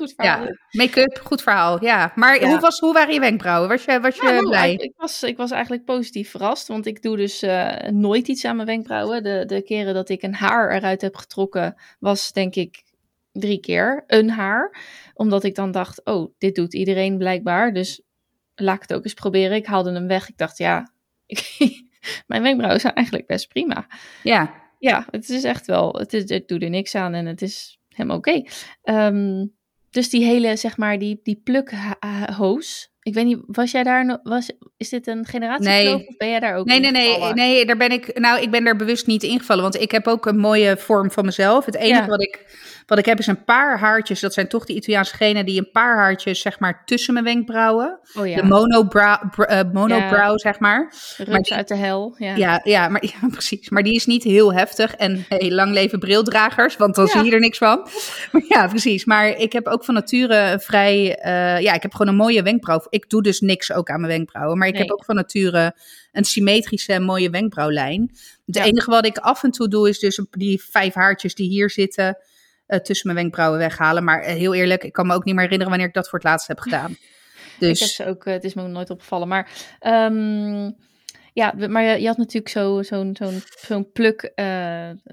[0.00, 0.44] goed verhaal.
[0.44, 1.84] Ja, make-up, goed verhaal.
[1.84, 3.68] Ja, maar hoe, was, hoe waren je wenkbrauwen?
[3.68, 4.74] Was je, was je nou, blij?
[4.74, 8.56] Ik, was, ik was eigenlijk positief verrast, want ik doe dus uh, nooit iets aan
[8.56, 9.22] mijn wenkbrauwen.
[9.22, 12.82] De, de keren dat ik een haar eruit heb getrokken, was denk ik
[13.32, 14.76] drie keer een haar.
[15.14, 18.02] Omdat ik dan dacht, oh, dit doet iedereen blijkbaar, dus
[18.54, 19.56] laat ik het ook eens proberen.
[19.56, 20.28] Ik haalde hem weg.
[20.28, 20.92] Ik dacht, ja,
[22.26, 23.86] mijn wenkbrauwen zijn eigenlijk best prima.
[24.22, 24.68] Ja.
[24.78, 27.78] Ja, het is echt wel, het, is, het doet er niks aan en het is
[27.88, 28.28] helemaal oké.
[28.28, 28.48] Okay.
[28.82, 29.46] Ehm,
[29.90, 32.88] dus die hele, zeg maar, die, die plukhoos.
[33.02, 35.94] Ik weet niet, was jij daar nog, was, is dit een generatie nee.
[35.94, 38.64] of ben jij daar ook Nee, nee, nee, nee, daar ben ik, nou, ik ben
[38.64, 41.64] daar bewust niet ingevallen, want ik heb ook een mooie vorm van mezelf.
[41.64, 42.44] Het enige wat ik
[42.90, 44.20] wat ik heb is een paar haartjes.
[44.20, 47.98] Dat zijn toch die Italiaanse genen die een paar haartjes, zeg maar, tussen mijn wenkbrauwen.
[48.14, 48.36] Oh, ja.
[48.36, 50.92] De monobrow, uh, monobrow, zeg maar.
[51.28, 52.14] maar die, uit de hel.
[52.18, 53.68] Ja, ja, ja, maar, ja, precies.
[53.68, 54.94] Maar die is niet heel heftig.
[54.94, 57.78] En hey, lang leven brildragers, want dan zie je er niks van.
[58.32, 59.04] Maar ja, precies.
[59.04, 61.18] Maar ik heb ook van nature vrij...
[61.24, 62.86] Uh, ja, ik heb gewoon een mooie wenkbrauw.
[62.88, 64.58] Ik doe dus niks ook aan mijn wenkbrauwen.
[64.58, 65.74] Maar ik heb ook van nature
[66.12, 68.10] een symmetrische mooie wenkbrauwlijn.
[68.46, 71.70] Het enige wat ik af en toe doe is dus die vijf haartjes die hier
[71.70, 72.18] zitten
[72.78, 74.04] tussen mijn wenkbrauwen weghalen.
[74.04, 76.18] Maar uh, heel eerlijk, ik kan me ook niet meer herinneren wanneer ik dat voor
[76.18, 76.96] het laatst heb gedaan.
[77.58, 77.70] Dus...
[77.70, 79.28] Ik heb ze ook, uh, het is me nooit opgevallen.
[79.28, 80.76] Maar um,
[81.32, 84.32] ja, maar je had natuurlijk zo'n zo zo'n zo'n pluk.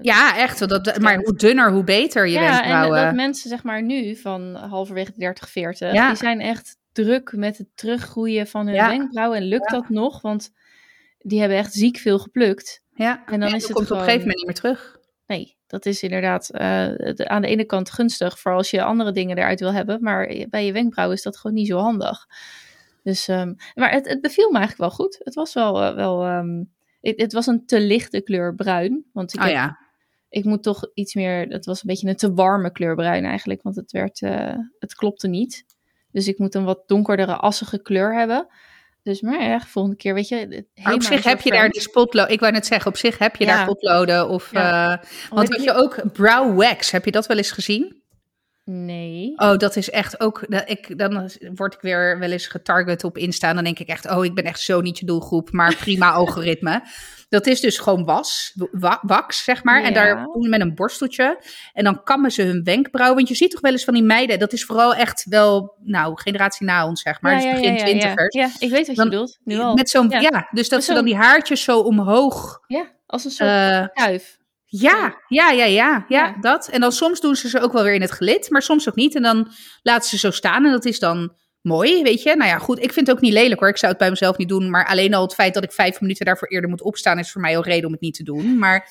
[0.02, 0.68] ja, echt.
[0.68, 2.98] Dat, maar hoe dunner, hoe beter je ja, wenkbrauwen.
[2.98, 6.08] En dat mensen zeg maar nu van halverwege 30, 40, ja.
[6.08, 8.88] die zijn echt druk met het teruggroeien van hun ja.
[8.88, 9.38] wenkbrauwen.
[9.38, 10.20] En lukt dat nog?
[10.20, 10.50] Want
[11.18, 12.82] die hebben echt ziek veel geplukt.
[12.94, 14.02] Ja, en dan, is het komt gewoon...
[14.02, 14.98] op een gegeven moment niet meer terug.
[15.26, 16.88] Nee, dat is inderdaad uh,
[17.26, 20.66] aan de ene kant gunstig voor als je andere dingen eruit wil hebben, maar bij
[20.66, 22.26] je wenkbrauw is dat gewoon niet zo handig.
[23.02, 25.20] Dus, um, maar het, het, beviel me eigenlijk wel goed.
[25.22, 29.04] Het was wel, uh, wel um, het, het, was een te lichte kleur bruin.
[29.12, 29.78] Want ik, oh, heb, ja.
[30.28, 33.62] ik moet toch iets meer, het was een beetje een te warme kleur bruin eigenlijk,
[33.62, 35.64] want het, werd, uh, het klopte niet.
[36.10, 38.46] Dus ik moet een wat donkerdere, assige kleur hebben.
[39.02, 40.66] Dus maar ja, volgende keer, weet je.
[40.82, 42.30] Maar op zich heb je daar die spotload.
[42.30, 43.56] Ik wou net zeggen, op zich heb je ja.
[43.56, 44.28] daar potloden.
[44.28, 44.92] Of, ja.
[44.92, 46.90] uh, want heb je ook brow wax.
[46.90, 48.02] Heb je dat wel eens gezien?
[48.70, 49.32] Nee.
[49.36, 50.44] Oh, dat is echt ook.
[50.48, 53.52] Dat ik, dan word ik weer wel eens getarget op Insta.
[53.52, 55.52] Dan denk ik echt, oh, ik ben echt zo niet je doelgroep.
[55.52, 56.82] Maar prima algoritme.
[57.28, 59.80] Dat is dus gewoon was, wa wax, zeg maar.
[59.80, 59.86] Ja.
[59.86, 61.42] En daar doen ze met een borsteltje.
[61.72, 63.14] En dan kammen ze hun wenkbrauw.
[63.14, 64.38] Want je ziet toch wel eens van die meiden.
[64.38, 67.32] Dat is vooral echt wel, nou, generatie na ons, zeg maar.
[67.32, 68.34] Ja, dus begin ja, twintigers.
[68.34, 69.38] Ja, ik weet wat dan, je bedoelt.
[69.44, 69.74] Nu al.
[69.74, 70.48] Met zo'n, ja.
[70.50, 72.60] dus dat ze dan die haartjes zo omhoog.
[72.66, 74.38] Ja, als een soort uh, kuif.
[74.70, 76.68] Ja, ja, ja, ja, ja, dat.
[76.68, 78.94] En dan soms doen ze ze ook wel weer in het gelid, maar soms ook
[78.94, 79.14] niet.
[79.14, 79.52] En dan
[79.82, 82.36] laten ze zo staan en dat is dan mooi, weet je.
[82.36, 83.68] Nou ja, goed, ik vind het ook niet lelijk hoor.
[83.68, 84.70] Ik zou het bij mezelf niet doen.
[84.70, 87.18] Maar alleen al het feit dat ik vijf minuten daarvoor eerder moet opstaan...
[87.18, 88.58] is voor mij al reden om het niet te doen.
[88.58, 88.88] Maar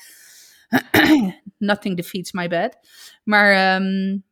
[1.58, 2.76] nothing defeats my bed.
[3.24, 3.74] Maar...
[3.82, 4.24] Um,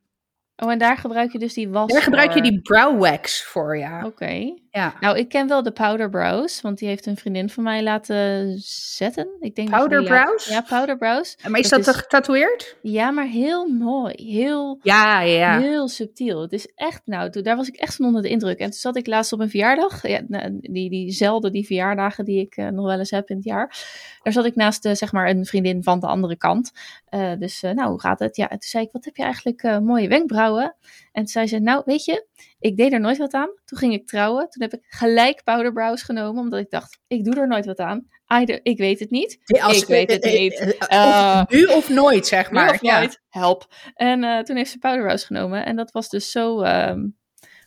[0.55, 3.77] oh, en daar gebruik je dus die was Daar gebruik je die brow wax voor,
[3.77, 3.97] ja.
[3.97, 4.07] Oké.
[4.07, 4.63] Okay.
[4.77, 4.93] Ja.
[4.99, 8.55] Nou, ik ken wel de powder brows, want die heeft een vriendin van mij laten
[8.95, 9.27] zetten.
[9.39, 10.47] Ik denk powder brows?
[10.47, 11.37] Ja, powder brows.
[11.47, 12.01] Maar is dat, dat is...
[12.01, 12.77] getatoeëerd?
[12.81, 14.13] Ja, maar heel mooi.
[14.15, 15.59] Heel, ja, ja.
[15.59, 16.41] heel subtiel.
[16.41, 18.59] Het is echt, nou, daar was ik echt van onder de indruk.
[18.59, 20.07] En toen zat ik laatst op een verjaardag.
[20.07, 20.21] Ja,
[20.59, 23.85] die, diezelfde, die verjaardagen die ik uh, nog wel eens heb in het jaar.
[24.23, 26.71] Daar zat ik naast, uh, zeg maar, een vriendin van de andere kant.
[27.09, 28.35] Uh, dus, nou, hoe gaat het?
[28.35, 30.75] Ja, en toen zei ik, wat heb je eigenlijk mooie wenkbrauwen?
[31.11, 32.25] En toen zei ze, nou, weet je,
[32.59, 33.49] ik deed er nooit wat aan.
[33.65, 34.49] Toen ging ik trouwen.
[34.49, 37.79] Toen heb ik gelijk powder brows genomen, omdat ik dacht, ik doe er nooit wat
[37.79, 38.07] aan.
[38.27, 39.39] Either, ik weet het niet.
[39.61, 40.77] Als, ik weet het uh, niet.
[40.91, 42.73] Uh, of nu of nooit, zeg maar.
[42.73, 42.99] of ja.
[42.99, 43.21] nooit.
[43.29, 43.73] Help.
[43.93, 45.65] En uh, toen heeft ze powder brows genomen.
[45.65, 47.17] En dat was dus zo um,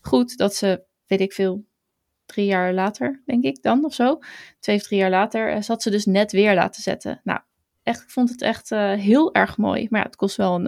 [0.01, 1.65] goed dat ze, weet ik veel,
[2.27, 4.19] drie jaar later, denk ik dan of zo.
[4.61, 7.21] Twee of drie jaar later, zat ze dus net weer laten zetten.
[7.25, 7.41] Nou,
[7.83, 9.87] echt, ik vond het echt uh, heel erg mooi.
[9.91, 10.67] Maar ja, het kost wel een,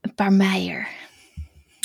[0.00, 0.88] een paar meijer.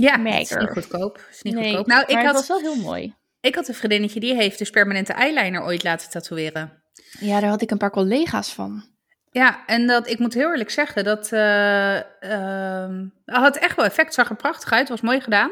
[0.04, 1.26] Ja, het is niet goedkoop.
[1.32, 1.88] Is niet nee, goedkoop.
[1.88, 3.16] Nou, ik had, het was wel heel mooi.
[3.42, 6.84] Ik had een vriendinnetje die heeft dus permanente eyeliner ooit laten tatoeëren.
[7.20, 8.84] Ja, daar had ik een paar collega's van.
[9.32, 14.14] Ja, en dat, ik moet heel eerlijk zeggen, dat uh, uh, had echt wel effect.
[14.14, 15.52] Zag er prachtig uit, was mooi gedaan.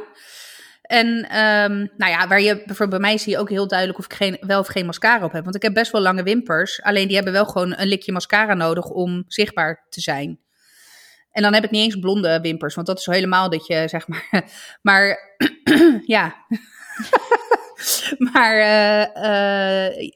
[0.82, 4.06] En um, nou ja, waar je bijvoorbeeld bij mij zie je ook heel duidelijk of
[4.06, 5.44] ik geen, wel of geen mascara op heb.
[5.44, 6.82] Want ik heb best wel lange wimpers.
[6.82, 10.40] Alleen die hebben wel gewoon een likje mascara nodig om zichtbaar te zijn.
[11.36, 14.08] En dan heb ik niet eens blonde wimpers, want dat is helemaal dat je zeg
[14.08, 14.30] maar.
[14.82, 15.20] Maar
[16.06, 16.36] ja.
[18.32, 20.08] maar uh,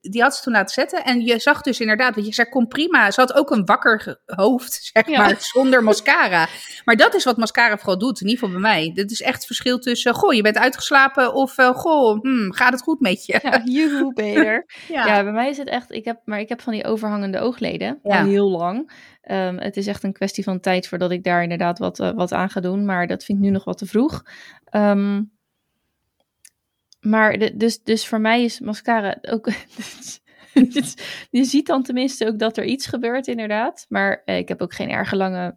[0.00, 1.04] die had ze toen laten zetten.
[1.04, 3.10] En je zag dus inderdaad, want je zei, kom prima.
[3.10, 6.48] Ze had ook een wakker hoofd, zeg maar, zonder mascara.
[6.84, 8.92] Maar dat is wat mascara vooral doet, in ieder geval bij mij.
[8.94, 12.82] Dit is echt het verschil tussen, goh, je bent uitgeslapen of, goh, hmm, gaat het
[12.82, 13.40] goed met je?
[13.42, 14.66] Ja, joehoe, beter.
[14.88, 15.06] ja.
[15.06, 17.98] ja, bij mij is het echt, ik heb, maar ik heb van die overhangende oogleden,
[18.02, 18.90] al heel lang.
[19.30, 22.32] Um, het is echt een kwestie van tijd voordat ik daar inderdaad wat, uh, wat
[22.32, 22.84] aan ga doen.
[22.84, 24.22] Maar dat vind ik nu nog wat te vroeg.
[24.70, 25.32] Um,
[27.04, 29.50] maar de, dus, dus voor mij is mascara ook.
[31.30, 33.86] je ziet dan tenminste ook dat er iets gebeurt, inderdaad.
[33.88, 35.56] Maar eh, ik heb ook geen erg lange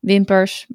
[0.00, 0.66] wimpers.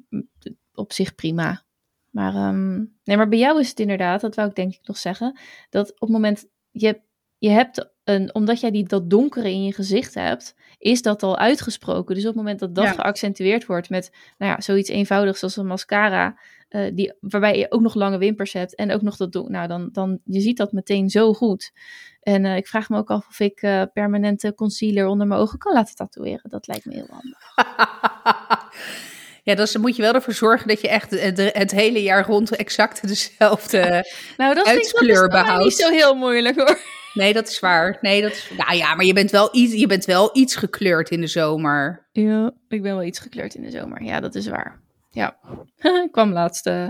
[0.74, 1.62] Op zich prima.
[2.10, 4.96] Maar, um, nee, maar bij jou is het inderdaad, dat wou ik denk ik nog
[4.96, 5.38] zeggen,
[5.70, 7.00] dat op het moment je,
[7.38, 11.38] je hebt een, omdat jij die, dat donkere in je gezicht hebt, is dat al
[11.38, 12.14] uitgesproken.
[12.14, 15.66] Dus op het moment dat dat geaccentueerd wordt met, nou ja, zoiets eenvoudigs als een
[15.66, 16.38] mascara,
[16.70, 19.48] uh, die, waarbij je ook nog lange wimpers hebt en ook nog dat.
[19.48, 21.72] Nou, dan, dan je ziet dat meteen zo goed.
[22.20, 25.58] En uh, ik vraag me ook af of ik uh, permanente concealer onder mijn ogen
[25.58, 26.50] kan laten tatoeëren.
[26.50, 27.38] Dat lijkt me heel handig.
[29.42, 31.10] Ja, dus dan moet je wel ervoor zorgen dat je echt
[31.52, 35.64] het, hele jaar rond exact dezelfde nou, dat uitskleur behoudt.
[35.64, 36.78] niet zo heel moeilijk hoor.
[37.14, 37.98] Nee, dat is waar.
[38.00, 41.10] Nee, dat is, nou ja, maar je bent, wel iets, je bent wel iets gekleurd
[41.10, 42.06] in de zomer.
[42.12, 44.02] Ja, ik ben wel iets gekleurd in de zomer.
[44.02, 44.80] Ja, dat is waar.
[45.10, 45.38] Ja,
[46.04, 46.66] ik kwam laatst.
[46.66, 46.88] Uh,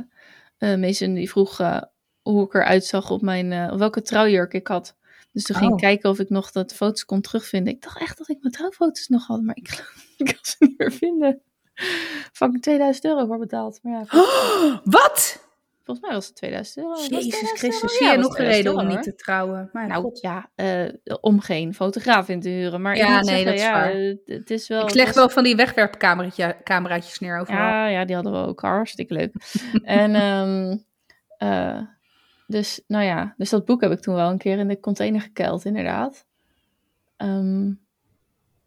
[0.58, 1.82] Mason die vroeg uh,
[2.22, 4.96] hoe ik eruit zag op mijn, uh, welke trouwjurk ik had.
[5.32, 5.80] Dus toen ging ik oh.
[5.80, 7.72] kijken of ik nog dat foto's kon terugvinden.
[7.72, 9.68] Ik dacht echt dat ik mijn trouwfoto's nog had, maar ik,
[10.16, 11.42] ik kan ze niet meer vinden.
[12.32, 13.78] Fucking 2000 euro voor betaald.
[13.82, 15.47] Maar ja, oh, wat?
[15.88, 17.20] Volgens mij was het 2000 euro.
[17.20, 19.70] Jezus Christus, zie je nog een reden om niet te trouwen?
[19.72, 22.82] Maar nou ja, uh, om geen fotograaf in te huren.
[22.82, 23.92] Maar ja, nee, dat is ja, waar.
[24.24, 27.60] Het is wel, ik leg wel van die wegwerpcameraatjes neer overal.
[27.60, 29.32] Ja, ja, die hadden we ook hartstikke leuk.
[29.82, 30.84] en um,
[31.48, 31.80] uh,
[32.46, 35.20] dus, nou ja, dus dat boek heb ik toen wel een keer in de container
[35.20, 36.26] gekeld, inderdaad.
[37.16, 37.80] Um,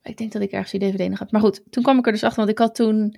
[0.04, 1.32] ik denk dat ik ergens die DVD nog had.
[1.32, 3.18] Maar goed, toen kwam ik er dus achter, want ik had toen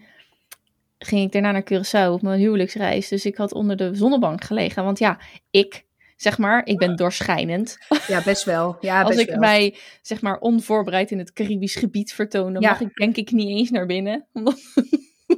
[1.05, 3.07] ging ik daarna naar Curaçao op mijn huwelijksreis.
[3.07, 4.83] Dus ik had onder de zonnebank gelegen.
[4.83, 5.85] Want ja, ik,
[6.15, 7.77] zeg maar, ik ben doorschijnend.
[8.07, 8.77] Ja, best wel.
[8.79, 12.81] Ja, Als best ik mij, zeg maar, onvoorbereid in het Caribisch gebied vertoon, dan mag
[12.81, 14.27] ik denk ik niet eens naar binnen.
[14.33, 14.59] Omdat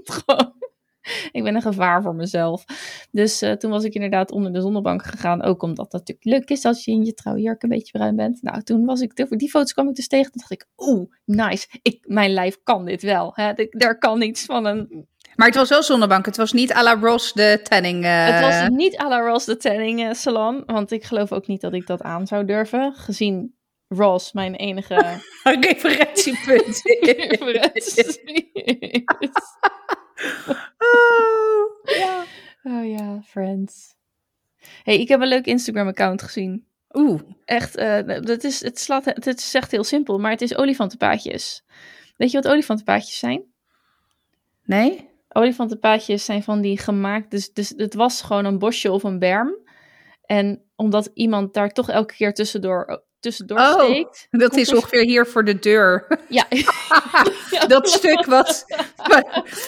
[0.04, 0.54] gewoon...
[1.32, 2.66] Ik ben een gevaar voor mezelf.
[3.12, 5.44] Dus uh, toen was ik inderdaad onder de zonnebank gegaan.
[5.44, 8.42] Ook omdat dat natuurlijk leuk is als je in je trouwjurk een beetje bruin bent.
[8.42, 10.32] Nou, toen was ik, die foto's kwam ik dus tegen.
[10.32, 11.68] Toen dacht ik, oeh, nice.
[11.82, 13.32] Ik, mijn lijf kan dit wel.
[13.34, 13.54] Hè?
[13.70, 16.26] Daar kan iets van een maar het was wel zonnebank.
[16.26, 18.04] Het was niet à la Ross de tanning.
[18.04, 18.26] Uh...
[18.26, 20.64] Het was niet à la Ross de tanning uh, salon.
[20.66, 22.94] Want ik geloof ook niet dat ik dat aan zou durven.
[22.94, 23.56] Gezien
[23.88, 25.22] Ross mijn enige...
[25.44, 26.82] referentiepunt
[27.42, 28.52] Referentie
[30.78, 32.24] oh, ja.
[32.64, 33.96] Oh ja, friends.
[34.84, 36.68] hey, ik heb een leuk Instagram-account gezien.
[36.94, 37.22] Oeh.
[37.46, 41.64] Echt, uh, dat is, het, slaat, het is echt heel simpel, maar het is olifantenpaadjes.
[42.18, 43.44] Weet je wat olifantenpaadjes zijn?
[44.64, 45.10] Nee?
[45.36, 47.32] Olifantenpaadjes zijn van die gemaakt.
[47.32, 49.56] Dus, dus het was gewoon een bosje of een berm.
[50.26, 54.28] En omdat iemand daar toch elke keer tussendoor, tussendoor oh, steekt.
[54.46, 56.08] Dat is ongeveer hier voor de deur.
[56.30, 56.46] Ja.
[57.68, 58.66] dat stuk wat.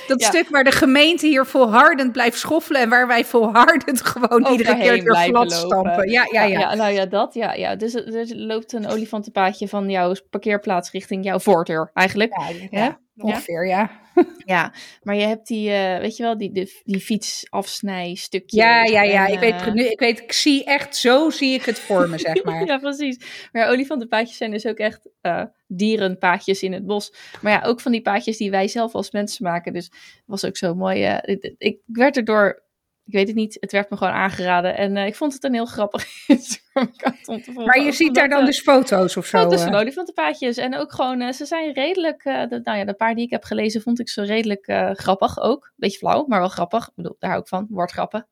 [0.08, 2.82] Dat stuk waar de gemeente hier volhardend blijft schoffelen.
[2.82, 6.10] En waar wij volhardend gewoon iedere keer weer plat stampen.
[6.10, 6.76] Ja, ja, ja, ja.
[6.76, 7.34] nou ja, dat.
[7.34, 7.76] Ja, ja.
[7.76, 12.34] Dus er loopt een olifantenpaadje van jouw parkeerplaats richting jouw voordeur eigenlijk.
[12.70, 13.92] Ja, ongeveer, ja.
[14.46, 18.58] Ja, maar je hebt die, uh, weet je wel, die, die, die fietsafsnijstukje.
[18.58, 19.28] Ja, ja, ja.
[19.28, 22.44] ik, weet, uh, ik weet, ik zie echt, zo zie ik het voor me, zeg
[22.46, 22.66] maar.
[22.66, 23.50] ja, precies.
[23.52, 27.14] Maar olifantenpaadjes zijn dus ook echt uh, dierenpaadjes in het bos.
[27.42, 29.74] Maar ja, ook van die paadjes die wij zelf als mensen maken.
[29.74, 29.92] Dus
[30.26, 31.20] was ook zo mooi.
[31.22, 32.66] ik, ik werd erdoor
[33.08, 33.58] ik weet het niet.
[33.60, 34.78] Het werd me gewoon aangeraden.
[34.78, 36.06] En uh, ik vond het een heel grappig
[37.26, 39.38] om te Maar je ziet daar dan dus foto's of zo?
[39.38, 40.58] Foto's van olifantenpaadjes.
[40.58, 42.26] En ook gewoon, uh, ze zijn redelijk...
[42.26, 45.40] Uh, de, nou ja, de paar die ik heb gelezen vond ik ze redelijk grappig
[45.40, 45.72] ook.
[45.76, 46.88] Beetje flauw, maar wel grappig.
[46.88, 47.68] Ik bedoel, daar hou ik van.
[47.70, 48.28] Woordgrappen.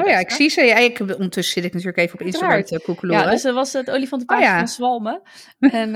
[0.00, 0.62] oh ja, ik zie ze.
[0.62, 3.24] Ja, ik, ondertussen zit ik natuurlijk even op Instagram te koekeloeren.
[3.24, 4.58] Ja, dus er was het olifantenpaadje oh, ja.
[4.58, 5.22] van Zwalmen.
[5.58, 5.92] en...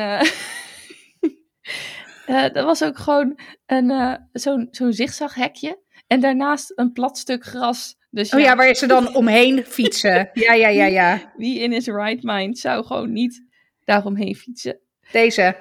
[2.52, 5.82] dat was ook gewoon een, zo'n zo'n zigzaghekje.
[6.06, 10.30] En daarnaast een plat stuk gras dus oh ja, waar ze dan omheen fietsen.
[10.32, 11.32] Ja, ja, ja, ja.
[11.36, 13.46] Wie in his right mind zou gewoon niet
[13.84, 14.78] daaromheen fietsen?
[15.12, 15.56] Deze.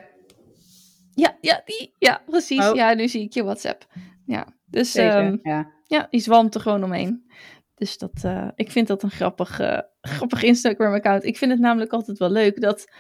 [1.13, 1.93] Ja, ja, die.
[1.99, 2.69] Ja, precies.
[2.69, 2.75] Oh.
[2.75, 3.85] Ja, nu zie ik je WhatsApp.
[4.25, 5.71] Ja, dus Deze, um, ja.
[5.85, 7.31] ja, die zwamt er gewoon omheen.
[7.75, 11.23] Dus dat, uh, ik vind dat een grappig, uh, grappig Instagram-account.
[11.23, 12.91] Ik vind het namelijk altijd wel leuk dat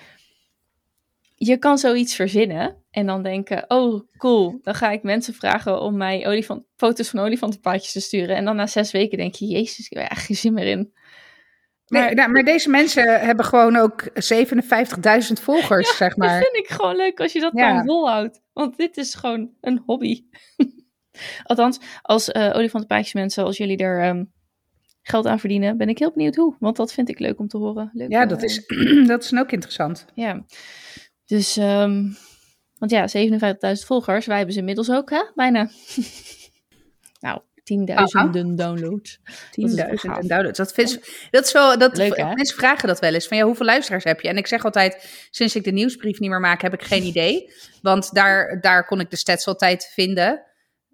[1.45, 5.97] je kan zoiets verzinnen en dan denken, oh cool, dan ga ik mensen vragen om
[5.97, 8.35] mij olifant, foto's van olifantenpaadjes te sturen.
[8.35, 10.67] En dan na zes weken denk je, jezus, ik heb er echt geen zin meer
[10.67, 10.93] in.
[11.87, 14.09] Maar, nee, nou, maar deze mensen hebben gewoon ook 57.000
[15.41, 16.39] volgers, zeg maar.
[16.39, 18.41] Dat vind ik gewoon leuk als je dat dan volhoudt.
[18.53, 20.25] Want dit is gewoon een hobby.
[21.43, 24.31] Althans, als uh, olifantenpaadjes mensen, als jullie er um,
[25.01, 26.55] geld aan verdienen, ben ik heel benieuwd hoe.
[26.59, 27.89] Want dat vind ik leuk om te horen.
[27.93, 28.65] Leuk, ja, dat, is,
[29.07, 30.05] dat is ook interessant.
[30.13, 30.45] Ja,
[31.33, 32.17] dus, um,
[32.77, 35.23] want ja, 57.000 volgers, wij hebben ze inmiddels ook, hè?
[35.35, 35.69] Bijna.
[37.19, 39.19] nou, tienduizenden downloads.
[39.51, 40.57] Tienduizenden downloads.
[40.57, 40.99] Dat, vind,
[41.31, 44.27] dat is wel, dat, mensen vragen dat wel eens, van ja, hoeveel luisteraars heb je?
[44.27, 47.53] En ik zeg altijd, sinds ik de nieuwsbrief niet meer maak, heb ik geen idee.
[47.81, 50.41] Want daar, daar kon ik de stats altijd vinden.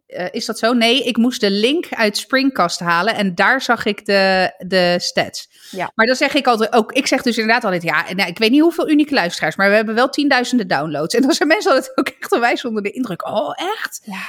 [0.10, 0.74] Uh, is dat zo?
[0.74, 5.50] Nee, ik moest de link uit Springcast halen en daar zag ik de, de stats.
[5.72, 5.92] Ja.
[5.96, 8.52] Maar dan zeg ik altijd ook, ik zeg dus inderdaad altijd, ja, nou, ik weet
[8.52, 11.16] niet hoeveel unieke luisteraars, maar we hebben wel tienduizenden downloads.
[11.16, 13.28] En dan zijn mensen altijd ook echt wijs onder de indruk.
[13.28, 14.02] Oh, echt?
[14.04, 14.22] Ja.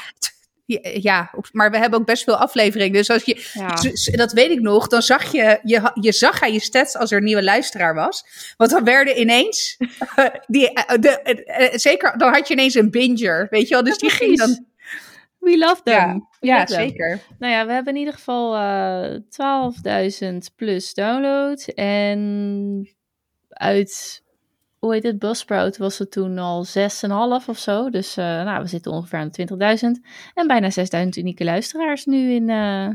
[1.00, 2.92] Ja, maar we hebben ook best veel afleveringen.
[2.92, 6.60] Dus als je, dat weet ik nog, dan zag je, je, je zag aan je
[6.60, 8.24] stats als er een nieuwe luisteraar was.
[8.56, 9.76] Want dan werden ineens,
[10.46, 13.84] die, eh, de, eh, zeker, dan had je ineens een binger, weet je wel.
[13.84, 14.64] Dus die ging dan
[15.40, 16.28] We love them.
[16.40, 17.20] Ja, ja zeker.
[17.38, 21.74] Nou ja, we hebben in ieder geval uh, eh, 12.000 plus downloads.
[21.74, 22.88] En
[23.48, 24.22] uit,
[24.78, 27.90] hoe heet het, Buzzsprout was het toen al 6,5 of zo.
[27.90, 29.30] Dus uh, nou, we zitten ongeveer aan
[29.98, 30.02] 20.000.
[30.34, 30.70] En bijna
[31.04, 32.48] 6.000 unieke luisteraars nu in...
[32.48, 32.88] Uh,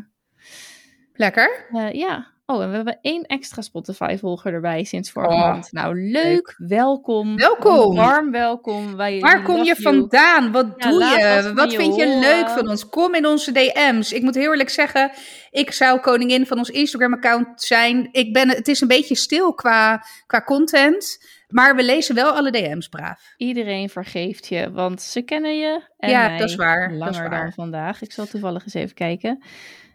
[1.14, 1.66] Lekker.
[1.92, 5.72] ja, Oh, en we hebben één extra Spotify-volger erbij sinds vorige oh, maand.
[5.72, 6.56] Nou, leuk.
[6.58, 7.36] Welkom.
[7.36, 7.96] Welkom.
[7.96, 8.96] Warm welkom.
[8.96, 10.52] Waar kom je vandaan?
[10.52, 11.52] Wat doe je?
[11.56, 12.90] Wat vind je leuk van ons?
[12.90, 14.12] Kom in onze DM's.
[14.12, 15.12] Ik moet heel eerlijk zeggen,
[15.52, 18.10] ik zou koningin van ons Instagram-account zijn.
[18.12, 21.26] Ik ben, het is een beetje stil qua, qua content.
[21.48, 23.34] Maar we lezen wel alle DM's braaf.
[23.38, 25.82] Iedereen vergeeft je, want ze kennen je.
[25.98, 26.92] En ja, dat is waar.
[26.92, 27.44] Langer dat is waar.
[27.44, 28.02] dan vandaag.
[28.02, 29.44] Ik zal toevallig eens even kijken.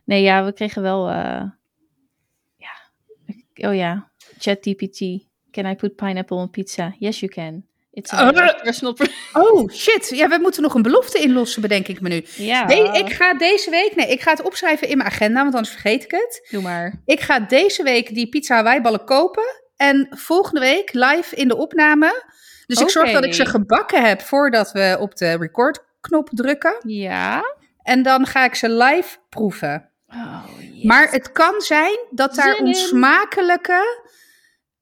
[0.05, 1.11] Nee, ja, we kregen wel...
[1.11, 1.43] Uh,
[3.67, 5.29] oh ja, ChatGPT.
[5.51, 6.95] Can I put pineapple on pizza?
[6.99, 7.65] Yes, you can.
[7.93, 8.97] It's a oh, personal...
[9.33, 10.09] oh, shit.
[10.09, 12.25] Ja, we moeten nog een belofte inlossen, bedenk ik me nu.
[12.37, 12.69] Ja.
[12.93, 13.97] ik ga deze week...
[13.97, 16.49] Nee, ik ga het opschrijven in mijn agenda, want anders vergeet ik het.
[16.51, 17.03] Doe maar.
[17.05, 19.45] Ik ga deze week die pizza Hawaii-ballen kopen.
[19.77, 22.25] En volgende week live in de opname.
[22.67, 26.77] Dus ik zorg dat ik ze gebakken heb voordat we op de record-knop drukken.
[26.87, 27.43] Ja.
[27.83, 29.90] En dan ga ik ze live proeven.
[30.15, 30.45] Oh,
[30.83, 34.09] Maar het kan zijn dat daar onsmakelijke,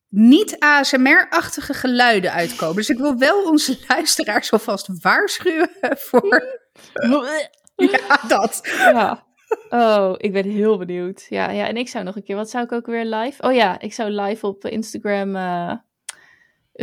[0.08, 2.76] niet ASMR-achtige geluiden uitkomen.
[2.76, 6.58] Dus ik wil wel onze luisteraars alvast waarschuwen voor.
[7.76, 8.60] ja, dat.
[8.64, 9.26] Ja.
[9.68, 11.26] Oh, ik ben heel benieuwd.
[11.28, 13.42] Ja, ja, en ik zou nog een keer, wat zou ik ook weer live?
[13.42, 15.72] Oh ja, ik zou live op Instagram uh,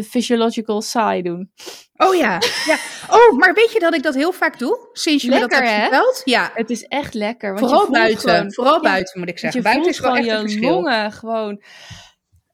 [0.03, 1.51] Physiological Sigh doen.
[1.97, 2.77] Oh ja, ja.
[3.09, 4.89] Oh, maar weet je dat ik dat heel vaak doe?
[4.93, 6.21] Sinds je lekker, me dat hebt verteld?
[6.25, 6.51] Ja.
[6.53, 7.53] Het is echt lekker.
[7.53, 8.53] Want vooral buiten.
[8.53, 9.61] vooral buiten moet ik zeggen.
[9.61, 10.69] Buiten is wel echt een verschil.
[10.69, 11.63] longen gewoon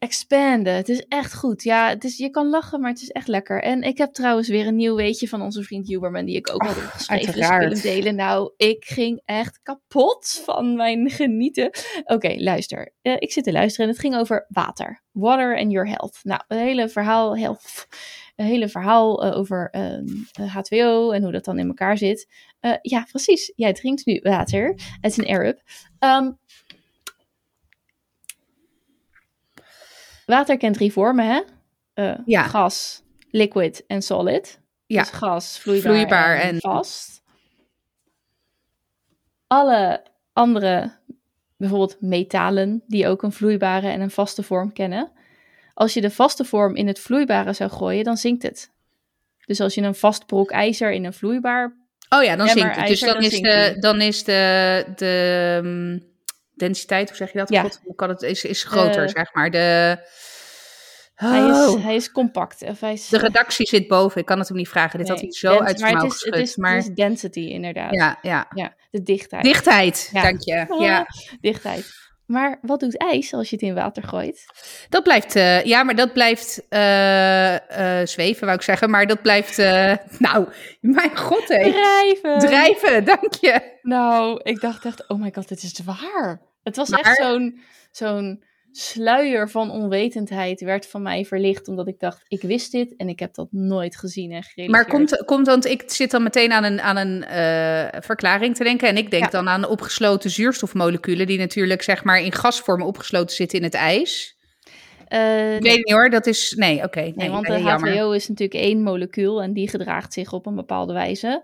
[0.01, 0.73] expanden.
[0.73, 1.63] Het is echt goed.
[1.63, 3.63] Ja, het is, je kan lachen, maar het is echt lekker.
[3.63, 6.61] En ik heb trouwens weer een nieuw weetje van onze vriend Huberman, die ik ook
[6.61, 7.33] had opgeschreven.
[7.33, 8.15] Dus willen delen.
[8.15, 11.71] Nou, ik ging echt kapot van mijn genieten.
[12.03, 12.93] Oké, luister.
[13.01, 15.03] Uh, ik zit te luisteren en het ging over water.
[15.11, 16.19] Water and your health.
[16.23, 17.87] Nou, het hele verhaal, health,
[18.35, 19.69] een hele verhaal uh, over
[20.37, 22.27] H2O ehm, en hoe dat dan in elkaar zit.
[22.61, 23.53] Uh, ja, precies.
[23.55, 24.67] Jij drinkt nu water.
[25.01, 25.61] Het is een Arab.
[25.99, 26.39] Um,
[30.31, 31.41] Water kent drie vormen, hè?
[32.03, 32.43] Uh, ja.
[32.43, 34.59] Gas, liquid en solid.
[34.85, 35.01] Ja.
[35.01, 37.21] Dus gas, vloeibaar, vloeibaar en, en vast.
[39.47, 40.03] Alle
[40.33, 40.91] andere,
[41.57, 45.11] bijvoorbeeld metalen, die ook een vloeibare en een vaste vorm kennen.
[45.73, 48.71] Als je de vaste vorm in het vloeibare zou gooien, dan zinkt het.
[49.45, 51.75] Dus als je een vast brok ijzer in een vloeibaar.
[52.09, 52.87] Oh ja, dan zinkt het.
[52.87, 56.10] Dus dan, dan, is de, dan is de, de, um,
[56.65, 57.49] densiteit, hoe zeg je dat?
[57.49, 57.61] Ja.
[57.61, 59.51] God, hoe kan het, is, is groter, zeg maar.
[59.51, 59.97] De,
[61.15, 61.83] hij, is, oh.
[61.83, 62.61] hij is compact.
[62.61, 64.21] Of hij is, de redactie zit boven.
[64.21, 64.99] Ik kan het hem niet vragen.
[64.99, 66.33] Dit had hij zo uit zijn mouw geschud.
[66.33, 66.75] Het is, maar...
[66.75, 67.93] het is density, inderdaad.
[67.93, 68.47] Ja, ja.
[68.53, 69.43] ja de dichtheid.
[69.43, 70.65] Dichtheid, dank je.
[70.79, 71.05] Ja.
[71.41, 71.99] Dichtheid.
[72.25, 74.45] Maar wat doet ijs als je het in water gooit?
[74.89, 77.59] Dat blijft, uh, ja, maar dat blijft uh, uh,
[78.03, 78.89] zweven, wou ik zeggen.
[78.89, 79.57] Maar dat blijft,
[80.27, 80.47] nou,
[80.81, 81.71] mijn god hé.
[81.71, 82.39] Drijven.
[82.39, 83.79] Drijven, dank je.
[83.81, 86.50] Nou, ik dacht echt, oh my god, dit is waar.
[86.63, 87.59] Het was echt zo'n,
[87.91, 91.67] zo'n sluier van onwetendheid werd van mij verlicht.
[91.67, 94.87] Omdat ik dacht, ik wist dit en ik heb dat nooit gezien en gerealiseerd.
[94.87, 98.63] Maar komt, komt want ik zit dan meteen aan een, aan een uh, verklaring te
[98.63, 98.87] denken.
[98.87, 101.27] En ik denk dan aan opgesloten zuurstofmoleculen.
[101.27, 104.39] Die natuurlijk zeg maar in gasvorm opgesloten zitten in het ijs.
[105.09, 106.53] Uh, ik weet niet hoor, dat is...
[106.57, 106.85] Nee, oké.
[106.85, 110.45] Okay, nee, nee, want de H2O is natuurlijk één molecuul en die gedraagt zich op
[110.45, 111.43] een bepaalde wijze.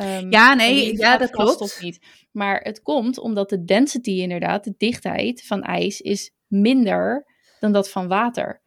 [0.00, 1.80] Um, ja, nee, ja, dat klopt.
[1.82, 2.00] Niet.
[2.30, 7.26] Maar het komt omdat de density inderdaad, de dichtheid van ijs, is minder
[7.60, 8.60] dan dat van water.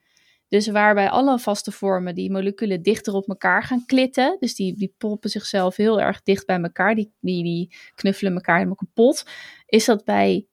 [0.47, 4.37] Dus waarbij alle vaste vormen die moleculen dichter op elkaar gaan klitten.
[4.39, 6.95] Dus die, die proppen zichzelf heel erg dicht bij elkaar.
[6.95, 9.25] Die, die, die knuffelen elkaar helemaal kapot.
[9.65, 10.47] Is dat bij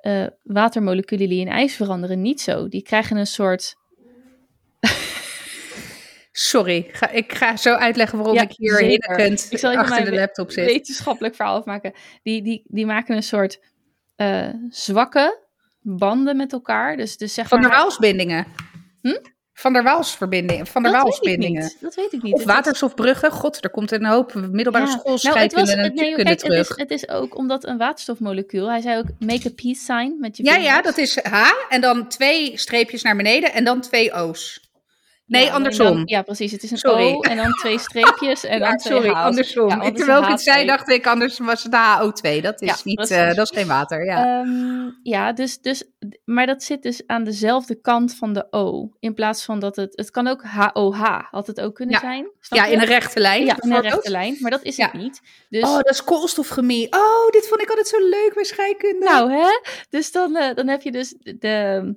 [0.00, 2.68] uh, watermoleculen die in ijs veranderen niet zo.
[2.68, 3.76] Die krijgen een soort.
[6.40, 10.50] Sorry, ga, ik ga zo uitleggen waarom ik hier hinkend ik zal achter de laptop
[10.50, 10.66] zit.
[10.66, 11.92] wetenschappelijk verhaal afmaken.
[12.22, 13.60] Die, die, die maken een soort
[14.16, 15.38] uh, zwakke
[15.80, 16.96] banden met elkaar.
[16.96, 18.46] Dus, dus zeg Van maar, de Waalsbindingen.
[19.02, 19.16] Hm?
[19.52, 20.66] Van der Waalsverbindingen.
[20.66, 21.72] Van der Waalsbindingen.
[21.80, 22.34] Dat weet ik niet.
[22.34, 23.30] Of waterstofbruggen.
[23.30, 24.98] God, er komt een hoop middelbare ja.
[24.98, 26.68] schoolscheikunde nou, en nee, kijk, terug.
[26.68, 30.16] Het is, het is ook omdat een waterstofmolecuul, hij zei ook make a peace sign
[30.20, 33.80] met je Ja, ja, dat is H en dan twee streepjes naar beneden en dan
[33.80, 34.67] twee O's.
[35.28, 36.02] Nee, ja, andersom.
[36.04, 36.52] ja, precies.
[36.52, 37.14] Het is een sorry.
[37.14, 39.68] O en dan twee streepjes en dan twee sorry, andersom.
[39.68, 42.40] Ja, ik, terwijl ik het zei, dacht ik, anders was het HO2.
[42.40, 44.40] Dat is, niet, uh, dat is geen water, ja.
[44.40, 45.84] Um, ja, dus, dus,
[46.24, 48.90] maar dat zit dus aan dezelfde kant van de O.
[49.00, 52.30] In plaats van dat het, het kan ook HOH, had het ook kunnen zijn.
[52.40, 53.44] Ja, in een rechte lijn.
[53.44, 55.20] Ja, in een rechte lijn, maar dat is het niet.
[55.48, 56.92] Dus, oh, dat is koolstofchemie.
[56.92, 59.04] Oh, dit vond ik altijd zo leuk bij scheikunde.
[59.04, 59.60] Nou, hè?
[59.90, 61.96] Dus dan, uh, dan heb je dus de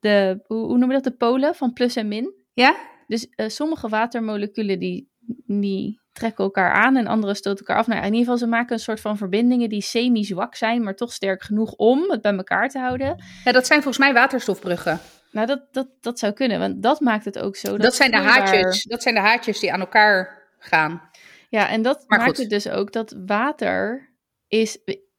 [0.00, 2.34] de, hoe, noem je dat, de polen van plus en min.
[2.52, 2.76] Ja?
[3.06, 5.10] Dus uh, sommige watermoleculen die,
[5.46, 7.86] die trekken elkaar aan en andere stoten elkaar af.
[7.86, 11.12] Nou, in ieder geval, ze maken een soort van verbindingen die semi-zwak zijn, maar toch
[11.12, 13.24] sterk genoeg om het bij elkaar te houden.
[13.44, 15.00] Ja, dat zijn volgens mij waterstofbruggen.
[15.30, 17.70] Nou, dat, dat, dat zou kunnen, want dat maakt het ook zo.
[17.70, 21.10] Dat, dat zijn, de haartjes, dat zijn de haartjes die aan elkaar gaan.
[21.48, 24.10] Ja, en dat maakt het dus ook dat water
[24.48, 24.78] is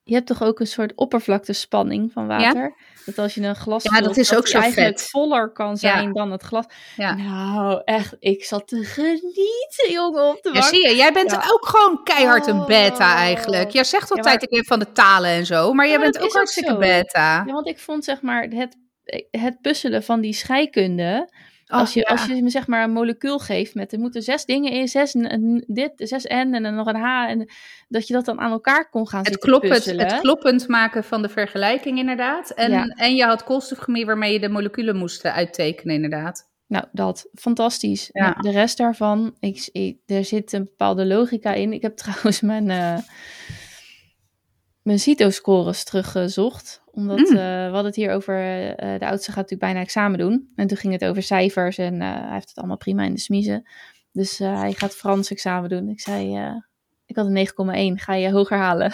[0.09, 2.75] je hebt toch ook een soort oppervlaktespanning van water?
[3.05, 6.31] Dat als je een glas ja, dat is ook zo eigenlijk voller kan zijn dan
[6.31, 6.65] het glas.
[6.95, 7.15] Ja.
[7.15, 11.65] Nou, echt, ik zat te genieten, jongen, op de Ja, zie je, jij bent ook
[11.67, 13.19] gewoon keihard een beta oh.
[13.19, 13.69] eigenlijk.
[13.69, 16.77] Jij zegt altijd, ik ben van de talen en zo, maar jij bent ook hartstikke
[16.77, 17.43] beta.
[17.45, 18.75] Ja, want ik vond zeg maar het,
[19.31, 21.29] het puzzelen van die scheikunde
[21.69, 24.71] als, je, als je me zeg maar een molecuul geeft met er moeten zes dingen
[24.71, 25.15] in, zes
[25.67, 27.29] dit, zes N en dan nog een H.
[27.29, 27.49] En
[27.87, 31.29] dat je dat dan aan elkaar kon gaan het kloppend, Het kloppend maken van de
[31.29, 32.49] vergelijking inderdaad.
[32.49, 36.47] En, en je had koolstofchemie waarmee je de moleculen moest uittekenen inderdaad.
[36.67, 38.09] Nou, dat, fantastisch.
[38.11, 38.29] Ja.
[38.29, 41.73] Nou, de rest daarvan, ik, ik, er zit een bepaalde logica in.
[41.73, 42.97] Ik heb trouwens mijn, uh,
[44.89, 47.25] mijn CITO-scores teruggezocht omdat mm.
[47.25, 50.51] uh, we hadden het hier over, uh, de oudste gaat natuurlijk bijna examen doen.
[50.55, 53.19] En toen ging het over cijfers en uh, hij heeft het allemaal prima in de
[53.19, 53.67] smiezen.
[54.11, 55.89] Dus hij gaat Frans examen doen.
[55.89, 56.37] Ik zei,
[57.05, 58.91] ik had een 9,1, ga je hoger halen?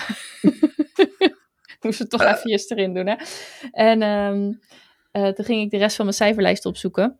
[1.82, 3.16] Moest het toch even erin doen, hè?
[3.72, 4.60] En um,
[5.12, 7.20] toen ging ik de rest van mijn cijferlijst opzoeken.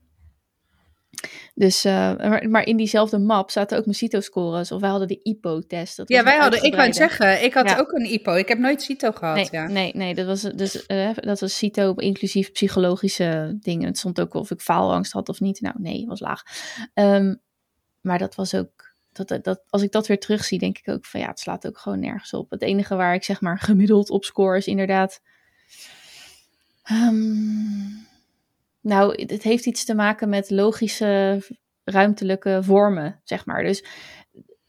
[1.58, 4.72] Dus, uh, maar, maar, in diezelfde map zaten ook mijn CITO-scores.
[4.72, 6.02] Of wij hadden de IPO-test.
[6.06, 8.34] Ja, wij hadden, ik wou het zeggen, ik had ook een IPO.
[8.34, 9.36] Ik heb nooit CITO gehad.
[9.36, 9.68] Nee, ja.
[9.68, 13.88] nee, nee dat, was, dus, uh, dat was CITO inclusief psychologische dingen.
[13.88, 15.62] Het stond ook of ik faalangst had of niet.
[15.62, 16.44] Nou, nee, was laag.
[16.94, 17.42] Um,
[18.02, 21.20] maar dat was ook, dat, dat, als ik dat weer terugzie, denk ik ook van
[21.20, 22.50] ja, het slaat ook gewoon nergens op.
[22.50, 25.22] Het enige waar ik zeg maar gemiddeld op score is inderdaad.
[26.92, 28.08] Um,
[28.86, 31.42] nou, het heeft iets te maken met logische
[31.84, 33.64] ruimtelijke vormen, zeg maar.
[33.64, 33.84] Dus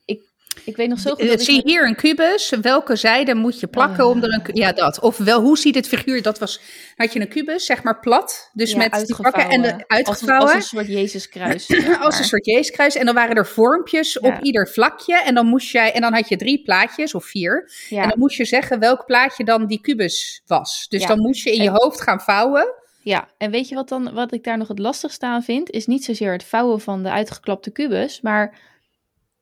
[0.05, 0.23] ik,
[0.65, 1.29] ik weet nog zo goed.
[1.29, 1.65] Dat Zie ik...
[1.65, 2.53] hier een kubus.
[2.63, 4.55] Welke zijde moet je plakken oh, om er een.
[4.57, 5.01] Ja, dat.
[5.01, 6.23] Of wel, hoe ziet het figuur?
[6.23, 6.61] Dat was.
[6.95, 8.51] Had je een kubus, zeg maar plat.
[8.53, 10.47] Dus met die pakken en de uitgevouwen.
[10.47, 11.69] Als, als een soort Jezuskruis.
[12.01, 12.97] als een soort Jezuskruis.
[12.97, 15.23] En dan waren er vormpjes op ieder vlakje.
[15.23, 15.93] En dan moest jij.
[15.93, 17.71] En dan had je drie plaatjes of vier.
[17.91, 20.87] En dan moest je zeggen welk plaatje dan die kubus was.
[20.89, 22.85] Dus dan moest je in je hoofd gaan vouwen.
[23.07, 25.71] Ja, en weet je wat, dan, wat ik daar nog het lastigste aan vind?
[25.71, 28.61] Is niet zozeer het vouwen van de uitgeklapte kubus, maar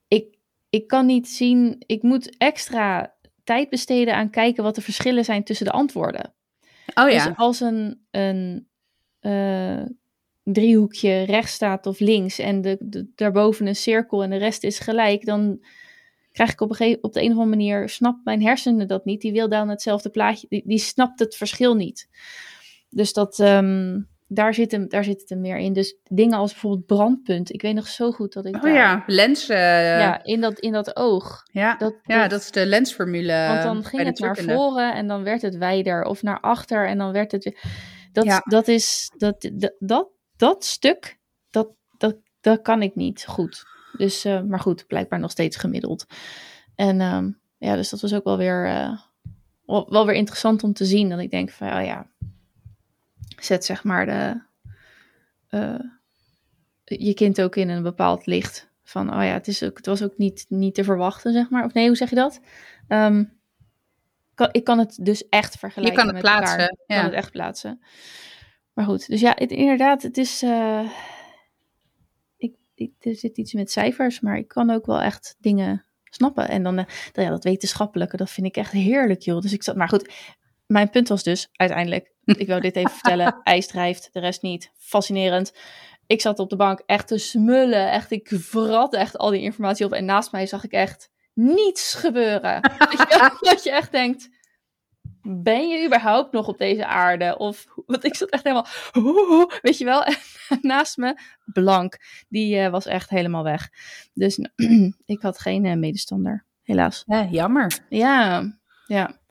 [0.09, 0.39] ik,
[0.71, 5.45] ik kan niet zien, ik moet extra tijd besteden aan kijken wat de verschillen zijn
[5.45, 6.35] tussen de antwoorden.
[6.95, 7.27] Oh ja.
[7.27, 8.69] Dus als een, een
[9.21, 9.83] uh,
[10.43, 14.79] driehoekje rechts staat of links en de, de, daarboven een cirkel en de rest is
[14.79, 15.65] gelijk, dan
[16.33, 19.05] krijg ik op, een gegeven, op de een of andere manier, snapt mijn hersenen dat
[19.05, 19.21] niet.
[19.21, 22.09] Die wil dan hetzelfde plaatje, die, die snapt het verschil niet.
[22.95, 25.73] Dus dat, um, daar, zit hem, daar zit het hem meer in.
[25.73, 27.53] Dus dingen als bijvoorbeeld brandpunt.
[27.53, 28.65] Ik weet nog zo goed dat ik.
[28.65, 29.51] Oh ja, lens.
[29.51, 29.57] Uh...
[29.99, 31.43] Ja, in dat, in dat oog.
[31.53, 33.47] Ja, dat, ja, dat, is de lensformule.
[33.49, 36.05] Want dan ging het naar voren en dan werd het wijder.
[36.05, 37.59] Of naar achter en dan werd het.
[38.13, 38.43] Dat, ja.
[38.45, 39.11] dat is.
[39.17, 41.19] Dat, dat, dat, dat stuk.
[41.51, 41.69] Dat,
[41.99, 43.63] dat, dat kan ik niet goed.
[43.97, 46.05] Dus, uh, maar goed, blijkbaar nog steeds gemiddeld.
[46.75, 48.67] En um, ja, dus dat was ook wel weer.
[48.67, 48.99] Uh,
[49.67, 51.09] wel, wel weer interessant om te zien.
[51.09, 52.07] Dat ik denk van oh ja,
[53.41, 54.43] zet zeg maar de,
[55.51, 55.91] uh,
[56.85, 58.73] je kind ook in een bepaald licht.
[58.85, 61.65] Van, oh ja, het, is ook, het was ook niet, niet te verwachten, zeg maar.
[61.65, 62.41] Of nee, hoe zeg je dat?
[62.89, 63.33] Um,
[64.35, 66.77] kan, ik kan het dus echt vergelijken je kan het met plaatsen, elkaar.
[66.87, 67.81] Ik kan het echt plaatsen.
[68.73, 70.43] Maar goed, dus ja, het, inderdaad, het is.
[70.43, 70.91] Uh,
[72.37, 76.49] ik, ik, er zit iets met cijfers, maar ik kan ook wel echt dingen snappen.
[76.49, 79.41] En dan, uh, ja, dat wetenschappelijke, dat vind ik echt heerlijk, joh.
[79.41, 80.13] Dus ik zat, maar goed,
[80.67, 84.73] mijn punt was dus uiteindelijk, ik wil dit even vertellen, ijs drijft, de rest niet.
[84.77, 85.53] Fascinerend.
[86.07, 89.87] Ik zat op de bank echt te smullen, echt, ik vrat echt al die informatie
[89.87, 89.93] op.
[89.93, 92.61] En naast mij zag ik echt niets gebeuren.
[93.41, 94.29] dat je echt denkt,
[95.23, 97.39] ben je überhaupt nog op deze aarde?
[97.39, 98.67] Of, want ik zat echt helemaal,
[99.63, 100.05] weet je wel,
[100.61, 101.99] naast me, blank.
[102.29, 103.71] Die uh, was echt helemaal weg.
[104.13, 104.39] Dus
[105.05, 107.03] ik had geen uh, medestander, helaas.
[107.07, 107.79] Ja, jammer.
[107.89, 108.43] Ja,
[108.87, 109.23] ja.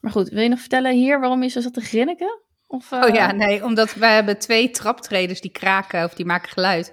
[0.00, 2.42] Maar goed, wil je nog vertellen hier waarom je zo zat te grinniken?
[2.66, 3.02] Of, uh...
[3.02, 6.92] Oh ja, nee, omdat wij hebben twee traptreders die kraken of die maken geluid.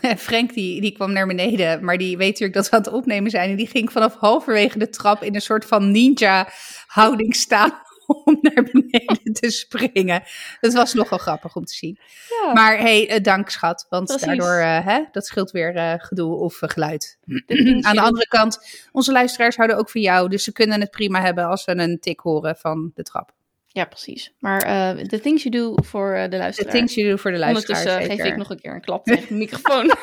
[0.00, 2.92] en Frank die, die kwam naar beneden, maar die weet natuurlijk dat we aan het
[2.92, 3.50] opnemen zijn.
[3.50, 6.48] En die ging vanaf halverwege de trap in een soort van ninja
[6.86, 7.72] houding staan
[8.24, 10.22] om naar beneden te springen.
[10.60, 11.98] Dat was nogal grappig om te zien.
[12.28, 12.52] Ja.
[12.52, 14.26] Maar hey, uh, dank schat, want Precies.
[14.26, 17.18] daardoor, uh, hè, dat scheelt weer uh, gedoe of geluid.
[17.80, 21.20] Aan de andere kant, onze luisteraars houden ook van jou, dus ze kunnen het prima
[21.20, 23.32] hebben als ze een tik horen van de trap.
[23.66, 24.32] Ja, precies.
[24.38, 26.72] Maar uh, the things you do voor de luisteraar.
[26.72, 27.78] The things you do voor de luisteraar.
[27.78, 29.92] Ondertussen geef ik nog een keer een klap tegen de microfoon.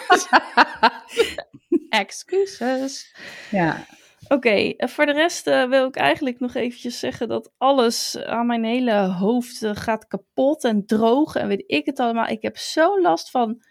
[1.90, 3.16] Excuses.
[3.50, 3.86] Ja.
[4.32, 8.46] Oké, okay, voor de rest uh, wil ik eigenlijk nog eventjes zeggen dat alles aan
[8.46, 12.28] mijn hele hoofd gaat kapot en drogen en weet ik het allemaal.
[12.28, 13.62] Ik heb zo last van.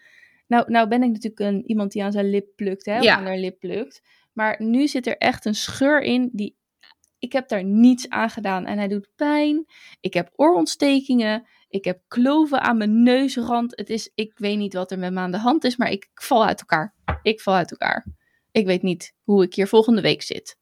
[0.47, 3.15] Nou, nou ben ik natuurlijk een, iemand die aan zijn lip plukt, hè, ja.
[3.15, 4.01] aan haar lip plukt.
[4.33, 6.57] Maar nu zit er echt een scheur in die
[7.19, 9.65] ik heb daar niets aan gedaan en hij doet pijn.
[9.99, 11.47] Ik heb oorontstekingen.
[11.69, 13.77] Ik heb kloven aan mijn neusrand.
[13.77, 16.09] Het is, ik weet niet wat er met me aan de hand is, maar ik
[16.13, 16.95] val uit elkaar.
[17.21, 18.05] Ik val uit elkaar.
[18.59, 20.57] Ik weet niet hoe ik hier volgende week zit.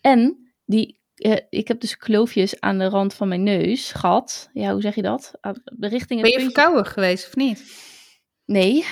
[0.00, 4.50] En die, eh, ik heb dus kloofjes aan de rand van mijn neus gehad.
[4.52, 5.32] Ja, hoe zeg je dat?
[5.40, 6.40] Richting het ben je puntje...
[6.40, 7.88] verkouden geweest of niet?
[8.44, 8.84] Nee,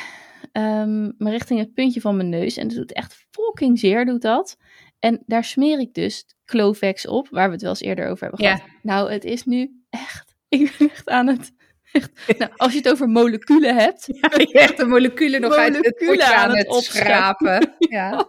[0.53, 2.57] um, maar richting het puntje van mijn neus.
[2.57, 4.57] En het doet echt fucking zeer, doet dat.
[4.99, 8.47] En daar smeer ik dus Clovex op, waar we het wel eens eerder over hebben
[8.47, 8.63] gehad.
[8.83, 11.53] Nou, het is nu echt, ik ben echt aan het
[11.93, 14.07] Echt, nou, als je het over moleculen hebt.
[14.21, 17.75] Ja, je de moleculen nog uit het potje aan, het, opschrapen.
[17.79, 18.29] Ja.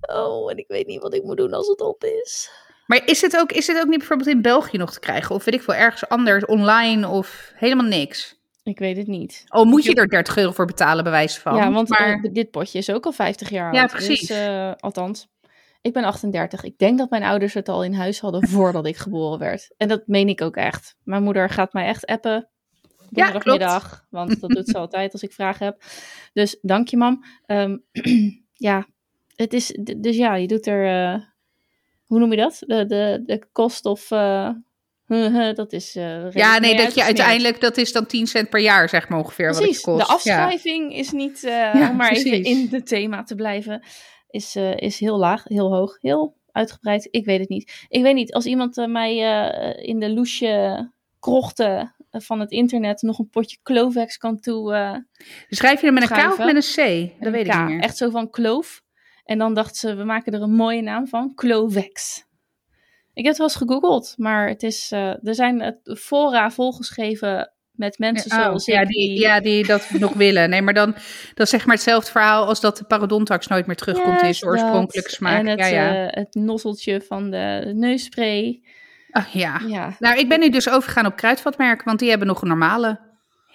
[0.00, 2.50] Oh, en ik weet niet wat ik moet doen als het op is.
[2.86, 5.34] Maar is het, ook, is het ook niet bijvoorbeeld in België nog te krijgen?
[5.34, 8.36] Of weet ik veel, ergens anders, online of helemaal niks?
[8.62, 9.44] Ik weet het niet.
[9.48, 11.56] Oh, moet je er 30 euro voor betalen, bewijs van?
[11.56, 12.24] Ja, want maar...
[12.24, 13.74] Uh, dit potje is ook al 50 jaar oud.
[13.74, 14.26] Ja, precies.
[14.26, 15.28] Dus, uh, althans.
[15.80, 16.62] Ik ben 38.
[16.62, 19.74] Ik denk dat mijn ouders het al in huis hadden voordat ik geboren werd.
[19.76, 20.96] En dat meen ik ook echt.
[21.02, 22.50] Mijn moeder gaat mij echt appen.
[23.16, 23.90] Donderdagmiddag.
[23.90, 25.82] Ja, want dat doet ze altijd als ik vragen heb.
[26.32, 27.24] Dus dank je, mam.
[27.46, 27.84] Um,
[28.68, 28.86] ja,
[29.36, 29.78] het is.
[29.96, 31.14] Dus ja, je doet er.
[31.14, 31.22] Uh,
[32.06, 32.62] hoe noem je dat?
[32.66, 34.10] De, de, de kost of.
[35.08, 35.96] Uh, dat is.
[35.96, 37.60] Uh, ja, nee, dat je uiteindelijk.
[37.60, 39.50] Dat is dan 10 cent per jaar, zeg maar ongeveer.
[39.50, 40.06] Precies, wat het kost.
[40.06, 41.40] De afschrijving is niet.
[41.40, 42.32] Ja, om maar precies.
[42.32, 43.82] even in het thema te blijven
[44.30, 47.08] is, is heel laag, heel hoog, heel uitgebreid.
[47.10, 47.86] Ik weet het niet.
[47.88, 49.16] Ik weet niet, als iemand mij
[49.82, 50.90] in de loesje
[51.20, 55.04] krochten van het internet nog een potje Clovex kan toe.
[55.48, 57.12] Schrijf je er met een K of met een C?
[57.22, 57.80] Dat weet ik niet meer.
[57.80, 58.82] Echt zo van kloof.
[59.24, 62.24] En dan dacht ze, we maken er een mooie naam van, Clovex.
[63.12, 68.32] Ik heb het wel eens gegoogeld, maar het is, er zijn fora volgeschreven met mensen
[68.32, 70.50] oh, zoals ja, die, Ja, die dat nog willen.
[70.50, 70.92] Nee, maar dan
[71.34, 74.50] dat is zeg maar hetzelfde verhaal als dat de parodontax nooit meer terugkomt in zijn
[74.50, 75.38] oorspronkelijke smaak.
[75.38, 76.04] En het, ja, ja.
[76.04, 78.62] Uh, het nozzeltje van de neusspray.
[79.32, 79.60] Ja.
[79.66, 79.96] ja.
[79.98, 83.00] Nou, ik ben nu dus overgegaan op kruidvatmerken, want die hebben nog een normale.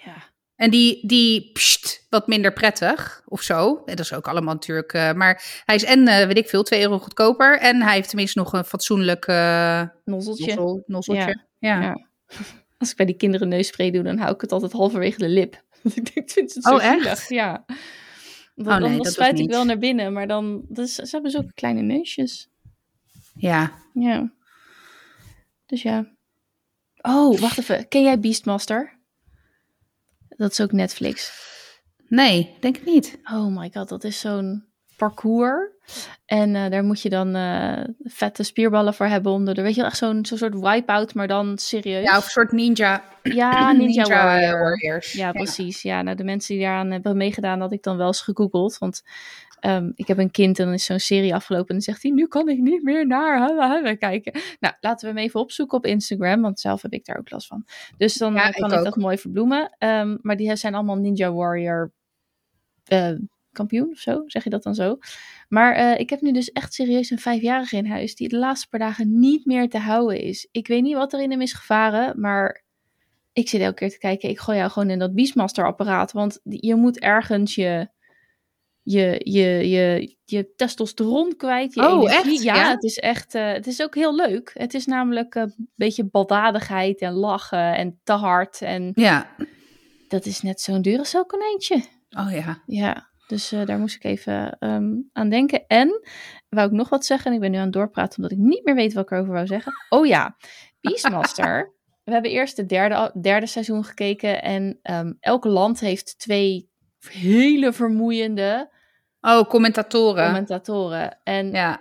[0.04, 0.14] Ja.
[0.56, 3.82] En die, die pst, wat minder prettig of zo.
[3.86, 4.92] En dat is ook allemaal natuurlijk.
[4.92, 7.58] Uh, maar hij is en, uh, weet ik veel, 2 euro goedkoper.
[7.58, 10.46] En hij heeft tenminste nog een fatsoenlijk nozzeltje.
[10.46, 11.44] Nozzel, nozzeltje.
[11.58, 11.80] ja.
[11.80, 12.06] ja.
[12.78, 15.62] Als ik bij die kinderen neusspray doe, dan hou ik het altijd halverwege de lip.
[15.82, 17.28] Want ik denk, vind het zo oh, zielig.
[17.28, 17.64] Ja.
[18.54, 20.62] Dan, oh, nee, dan spuit ik wel naar binnen, maar dan...
[20.68, 22.48] Dus, ze hebben zulke kleine neusjes.
[23.34, 23.72] Ja.
[23.94, 24.32] Ja.
[25.72, 26.06] Dus ja.
[27.02, 27.88] Oh, wacht even.
[27.88, 29.00] Ken jij Beastmaster?
[30.28, 31.32] Dat is ook Netflix.
[32.08, 33.18] Nee, denk ik niet.
[33.24, 34.64] Oh my god, dat is zo'n
[34.96, 35.70] parcours.
[36.32, 39.84] En uh, daar moet je dan uh, vette spierballen voor hebben onder de, weet je
[39.84, 42.04] echt zo'n zo'n soort wipeout, maar dan serieus.
[42.04, 43.04] Ja, of een soort ninja.
[43.22, 45.12] Ja, Ninja, ninja Warriors.
[45.12, 45.82] Ja, precies.
[45.82, 46.02] Ja.
[46.02, 48.78] nou de mensen die daaraan hebben meegedaan, had ik dan wel eens gegoogeld.
[48.78, 49.02] Want
[49.60, 52.10] um, ik heb een kind en dan is zo'n serie afgelopen en dan zegt hij,
[52.10, 54.40] nu kan ik niet meer naar kijken.
[54.60, 57.46] Nou, laten we hem even opzoeken op Instagram, want zelf heb ik daar ook last
[57.46, 57.64] van.
[57.96, 59.76] Dus dan ja, kan ik, ik dat mooi verbloemen.
[59.78, 61.92] Um, maar die zijn allemaal Ninja Warrior
[62.92, 63.18] uh,
[63.52, 64.98] kampioen of zo, zeg je dat dan zo.
[65.48, 68.68] Maar uh, ik heb nu dus echt serieus een vijfjarige in huis die de laatste
[68.68, 70.48] paar dagen niet meer te houden is.
[70.52, 72.64] Ik weet niet wat er in hem is gevaren, maar
[73.34, 76.12] Ik zit elke keer te kijken, ik gooi jou gewoon in dat Beastmaster-apparaat.
[76.12, 77.88] Want je moet ergens je,
[78.82, 81.74] je, je, je, je testosteron kwijt.
[81.74, 82.32] Je Oh, energie.
[82.32, 82.42] echt?
[82.42, 82.70] Ja, Ja?
[82.70, 84.50] het is echt, eh, het is ook heel leuk.
[84.54, 88.60] Het is namelijk eh, een beetje baldadigheid en lachen en te hard.
[88.62, 89.30] En Ja.
[90.08, 91.74] dat is net zo'n Duracell konijntje.
[92.10, 92.62] Oh ja.
[92.66, 95.66] Ja, dus eh, daar moest ik even ehm, aan denken.
[95.66, 96.00] En,
[96.48, 97.26] wou ik nog wat zeggen?
[97.26, 99.32] En ik ben nu aan het doorpraten omdat ik niet meer weet wat ik erover
[99.32, 99.72] wou zeggen.
[99.88, 100.36] Oh ja,
[100.80, 101.72] Beastmaster.
[102.04, 104.42] We hebben eerst de derde, derde seizoen gekeken.
[104.42, 106.70] En ehm, elk land heeft twee
[107.10, 108.70] hele vermoeiende
[109.24, 110.24] Oh, commentatoren.
[110.24, 111.18] commentatoren.
[111.24, 111.80] En ja.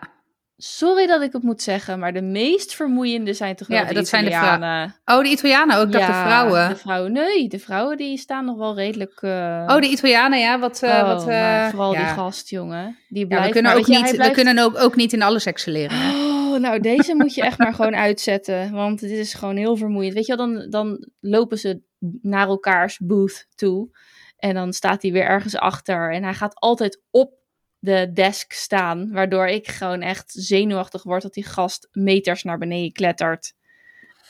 [0.64, 3.93] Sorry dat ik het moet zeggen, maar de meest vermoeiende zijn toch wel Ja, de
[3.93, 4.95] dat zijn de vrou- Italianen.
[5.05, 5.91] Oh, de Italianen ook.
[5.91, 6.70] De Ja, vrouwen.
[6.70, 9.22] De vrouwen, nee, de vrouwen die staan nog wel redelijk...
[9.22, 10.59] eh, Oh, de Italianen, ja.
[10.59, 11.99] Wat, eh, oh, wat, eh, vooral ja.
[11.99, 12.97] die gast, jongen.
[13.09, 15.45] Die blijft we kunnen, maar, ook niet, blijft- we kunnen ook, ook niet in alles
[15.45, 15.97] excelleren.
[15.97, 16.12] Hè?
[16.53, 18.72] Oh, nou, deze moet je echt maar gewoon uitzetten.
[18.72, 20.14] Want dit is gewoon heel vermoeiend.
[20.14, 21.82] Weet je wel, dan, dan lopen ze
[22.22, 23.89] naar elkaars booth toe.
[24.38, 26.14] En dan staat hij weer ergens achter.
[26.14, 27.34] En hij gaat altijd op
[27.82, 29.12] de desk staan.
[29.12, 33.54] Waardoor ik gewoon echt zenuwachtig word dat die gast meters naar beneden klettert.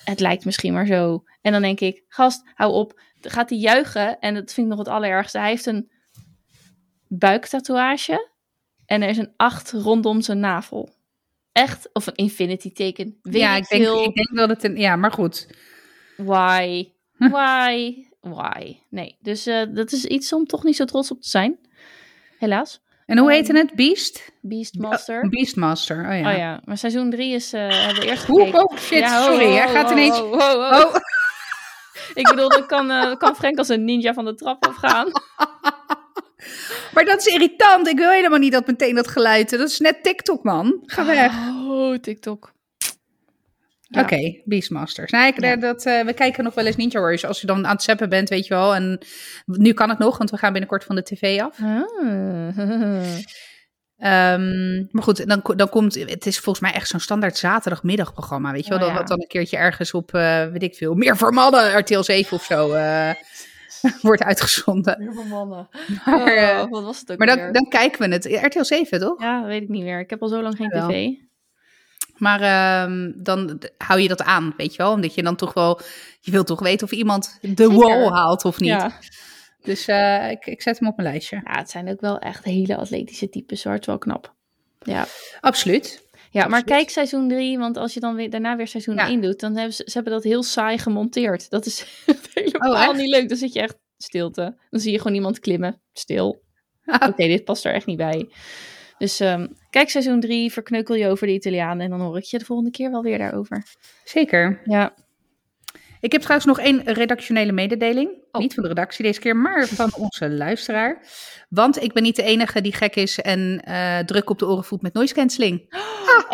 [0.04, 1.24] Het lijkt misschien maar zo.
[1.42, 3.02] En dan denk ik, gast, hou op.
[3.20, 4.20] Dan gaat hij juichen.
[4.20, 5.40] En dat vind ik nog het allerergste.
[5.40, 5.92] Hij heeft een
[7.08, 8.30] buiktatoeage.
[8.86, 10.96] En er is een acht rondom zijn navel.
[11.52, 13.20] Echt, of een infinity teken.
[13.22, 14.78] Weet ja, ik denk, ik denk dat het een...
[14.78, 15.48] Ja, maar goed.
[16.18, 16.92] Why?
[17.18, 18.06] Why?
[18.20, 18.78] Why?
[18.90, 21.60] Nee, dus eh, dat is iets om toch niet zo trots op te zijn.
[22.40, 22.82] Helaas.
[23.12, 23.76] En hoe Ehm, heette het?
[23.76, 24.32] Beast?
[24.42, 25.24] Beastmaster.
[25.24, 26.32] Oh, Beastmaster, oh ja.
[26.32, 28.70] Oh ja, maar seizoen 3 is, eh hebben we eerst Oeh, gekeken.
[28.70, 29.52] oh shit, Ja, sorry.
[29.54, 30.20] Hij gaat ineens...
[30.20, 30.96] Oh,
[32.14, 35.12] Ik bedoel, dan kan, eh, kan Frank als een ninja van de trap afgaan.
[36.94, 37.88] maar dat is irritant.
[37.88, 39.50] Ik wil helemaal niet dat meteen dat geluid...
[39.50, 40.84] Dat is net TikTok, man.
[40.86, 41.34] Ga weg.
[41.68, 42.52] Oh, TikTok.
[43.94, 44.02] Ja.
[44.02, 45.12] Oké, Beastmasters.
[45.12, 45.56] Ik, Ja.
[45.56, 47.26] dat, eh, we kijken nog wel eens Ninja Warriors.
[47.26, 48.76] Als je dan aan het zappen bent, weet je wel.
[48.76, 49.00] En
[49.46, 51.60] nu kan het nog, want we gaan binnenkort van de tv af.
[51.62, 52.58] Ah.
[53.98, 55.96] Ehm, maar goed, dan, dan komt...
[55.96, 58.78] Het is volgens mij echt zo'n standaard zaterdagmiddagprogramma, weet je wel.
[58.78, 59.00] Oh, dat ja.
[59.00, 60.94] wat dan een keertje ergens op, eh, weet ik veel...
[60.94, 63.10] Meer voor mannen, RTL 7 of zo, eh,
[64.02, 65.02] wordt uitgezonden.
[65.02, 65.70] Heel veel mannen.
[66.06, 67.52] Maar, Oh, wat was het ook maar dan, weer?
[67.54, 68.26] dan kijken we het.
[68.46, 69.22] RTL 7, toch?
[69.22, 70.00] Ja, weet ik niet meer.
[70.00, 70.90] Ik heb al zo lang geen Jawel.
[70.90, 71.08] tv.
[72.22, 74.92] Maar ehm, dan hou je dat aan, weet je wel.
[74.92, 75.80] Omdat je dan toch wel...
[76.20, 77.74] Je wilt toch weten of iemand de Zeker.
[77.78, 78.70] wall haalt of niet.
[78.70, 78.92] Ja.
[79.62, 81.42] Dus eh, ik, ik zet hem op mijn lijstje.
[81.44, 83.64] ja, het zijn ook wel echt hele atletische types.
[83.64, 83.74] hoor.
[83.74, 84.34] Het is wel knap.
[84.80, 85.06] Ja.
[85.40, 86.10] Absoluut.
[86.12, 86.66] Ja, maar Absoluut.
[86.66, 89.08] kijk seizoen 3, want als je dan weer, daarna weer seizoen Ja.
[89.08, 91.50] 1 doet, dan hebben ze, ze hebben dat heel saai gemonteerd.
[91.50, 91.86] Dat is
[92.34, 93.30] helemaal Oh, niet leuk.
[93.30, 94.58] Dan zit je echt stilte.
[94.70, 95.82] Dan zie je gewoon iemand klimmen.
[95.94, 96.42] Stil.
[97.08, 98.30] Oké, dit past er echt niet bij.
[99.02, 102.38] Dus ehm, kijk seizoen 3, verkneukel je over de Italianen en dan hoor ik je
[102.38, 103.64] de volgende keer wel weer daarover.
[104.04, 104.62] Zeker.
[104.66, 104.94] Ja.
[106.00, 108.10] Ik heb trouwens nog één redactionele mededeling.
[108.32, 108.42] Oh.
[108.42, 111.04] Niet van de redactie deze keer, maar van onze luisteraar.
[111.50, 114.64] Want ik ben niet de enige die gek is en eh, druk op de oren
[114.64, 115.66] voelt met noise cancelling.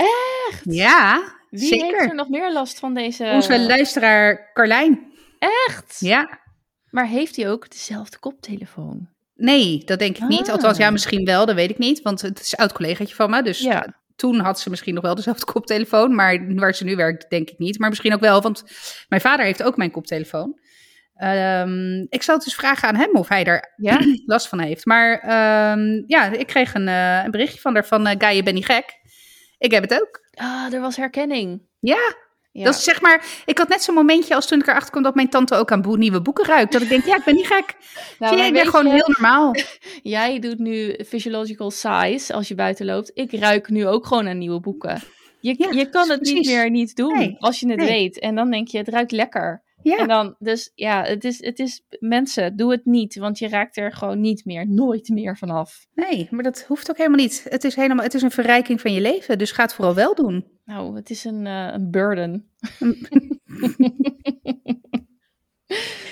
[0.50, 0.62] Echt?
[0.64, 2.10] Ja, Wie heeft zeker.
[2.10, 3.32] er nog meer last van deze...
[3.34, 5.14] Onze luisteraar Carlijn.
[5.40, 6.00] Echt?
[6.00, 6.40] Ja.
[6.90, 9.16] Maar heeft hij ook dezelfde koptelefoon?
[9.38, 10.48] Nee, dat denk ik niet.
[10.48, 10.54] Ah.
[10.54, 12.02] Althans, ja, misschien wel, dat weet ik niet.
[12.02, 13.44] Want het is een oud collegaatje van me.
[13.44, 13.96] Dus Ja.
[14.16, 16.16] toen had ze misschien nog wel dezelfde koptelefoon.
[16.16, 17.80] Maar waar ze nu werkt, denk ik niet.
[17.80, 18.64] Maar misschien ook wel, want
[19.10, 20.60] mijn vader heeft ook mijn koptelefoon.
[21.16, 24.00] Ehm, ik zal het dus vragen aan hem of hij er Ja?
[24.26, 24.86] last van heeft.
[24.86, 28.08] Maar ehm, ja, ik kreeg een, eh, een berichtje van haar van...
[28.08, 29.00] eh Guy, je bent niet gek.
[29.58, 30.26] Ik heb het ook.
[30.34, 31.62] Ah, er was herkenning.
[31.80, 32.16] Ja,
[32.58, 32.64] Ja.
[32.64, 33.26] dat is zeg maar...
[33.46, 35.04] Ik had net zo'n momentje als toen ik erachter kwam...
[35.04, 36.72] dat mijn tante ook aan nieuwe boeken ruikt.
[36.72, 37.76] Dat ik denk, ja, ik ben niet gek.
[38.20, 39.56] Nou, ik ben gewoon je, heel normaal.
[40.04, 43.12] Jij doet nu physiological size als je buiten loopt.
[43.14, 45.02] Ik ruik nu ook gewoon aan nieuwe boeken.
[45.40, 47.88] Je, Ja, je kan het niet meer niet doen Nee, als je het nee.
[47.88, 48.20] weet.
[48.20, 49.64] En dan denk je, het ruikt lekker.
[49.90, 49.98] Ja.
[49.98, 53.16] En dan, dus ja, het is, het is, mensen, doe het niet.
[53.16, 55.88] Want je raakt er gewoon niet meer, nooit meer vanaf.
[55.94, 57.46] Nee, maar dat hoeft ook helemaal niet.
[57.50, 60.16] Het is, helemaal, het is een verrijking van je leven, dus ga het vooral wel
[60.16, 60.46] doen.
[60.66, 62.50] Nou, het is een, eh, een burden.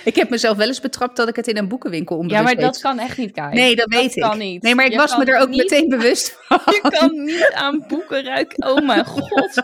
[0.04, 2.56] Ik heb mezelf wel eens betrapt dat ik het in een boekenwinkel Ja, onbewust maar
[2.64, 3.54] dat kan echt niet, Kai.
[3.54, 4.22] Nee, dat weet dat ik.
[4.22, 4.62] kan niet.
[4.62, 6.60] Nee, maar ik Je was me er ook niet- meteen bewust van.
[6.66, 8.70] Je kan niet aan boeken ruiken.
[8.70, 9.64] Oh mijn god.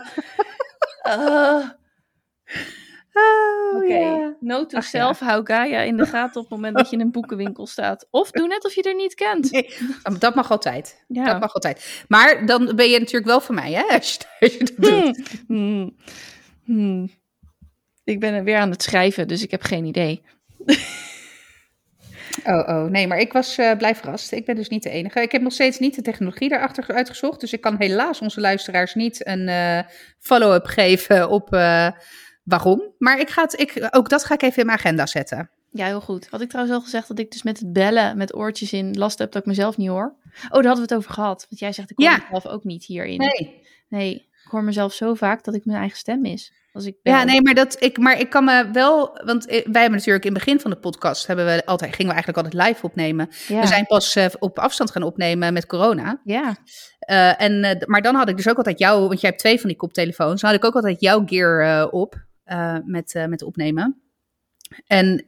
[1.02, 1.68] Ah.
[3.12, 4.34] Oh, Oké, ja.
[4.40, 5.14] no to Ach, ja.
[5.18, 8.06] hou Gaia in de gaten op het moment dat je in een boekenwinkel staat.
[8.10, 9.50] Of doe net of je er niet kent.
[9.50, 9.74] Nee,
[10.18, 11.04] dat mag altijd.
[11.08, 11.24] Ja.
[11.24, 12.04] Dat mag altijd.
[12.08, 13.82] Maar dan ben je natuurlijk wel voor mij, hè?
[13.82, 15.42] Als je, als je dat doet.
[15.46, 15.96] Hmm.
[16.64, 17.10] Hmm.
[18.04, 20.22] Ik ben weer aan het schrijven, dus ik heb geen idee.
[22.44, 24.32] Oh, oh, nee, maar ik was eh, blij verrast.
[24.32, 25.20] Ik ben dus niet de enige.
[25.20, 27.40] Ik heb nog steeds niet de technologie daarachter uitgezocht.
[27.40, 29.78] Dus ik kan helaas onze luisteraars niet een eh,
[30.18, 31.88] follow-up geven op, eh,
[32.42, 32.82] waarom.
[32.98, 35.50] Maar ik ga het, ik, ook dat ga ik even in mijn agenda zetten.
[35.70, 36.28] Ja, heel goed.
[36.30, 39.18] Had ik trouwens al gezegd dat ik dus met het bellen met oortjes in last
[39.18, 40.14] heb dat ik mezelf niet hoor?
[40.34, 41.46] Oh, daar hadden we het over gehad.
[41.48, 42.18] Want jij zegt, ik hoor Ja.
[42.30, 43.18] mezelf ook niet hierin.
[43.18, 43.60] Nee.
[43.88, 46.52] Nee, ik hoor mezelf zo vaak dat ik mijn eigen stem mis.
[46.72, 49.80] Als ik Ja, nee, maar, dat, ik, maar ik kan me wel, want eh, wij
[49.80, 52.68] hebben natuurlijk in het begin van de podcast, hebben we altijd, gingen we eigenlijk altijd
[52.68, 53.28] live opnemen.
[53.48, 53.60] Ja.
[53.60, 56.20] We zijn pas eh, op afstand gaan opnemen met corona.
[56.24, 56.56] Ja,
[56.98, 59.68] Eh, en, maar dan had ik dus ook altijd jou, want jij hebt twee van
[59.68, 62.14] die koptelefoons, dan had ik ook altijd jouw gear op
[62.84, 64.02] met, eh, met opnemen.
[64.86, 65.24] En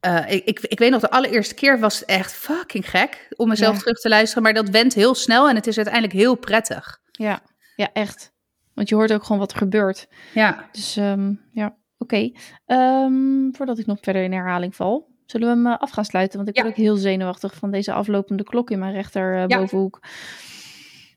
[0.00, 3.48] eh, ik, ik, ik weet nog, de allereerste keer was het echt fucking gek om
[3.48, 3.80] mezelf Ja.
[3.80, 7.00] terug te luisteren, maar dat went heel snel en het is uiteindelijk heel prettig.
[7.12, 7.42] ja,
[7.76, 8.32] ja, echt.
[8.74, 10.08] Want je hoort ook gewoon wat er gebeurt.
[10.34, 12.30] Ja, Dus ehm, ja, oké.
[12.66, 16.36] Ehm, voordat ik nog verder in herhaling val, zullen we hem eh, af gaan sluiten?
[16.36, 16.62] Want ik Ja.
[16.62, 19.58] word ook heel zenuwachtig van deze aflopende klok in mijn rechter eh, Ja.
[19.58, 20.00] bovenhoek.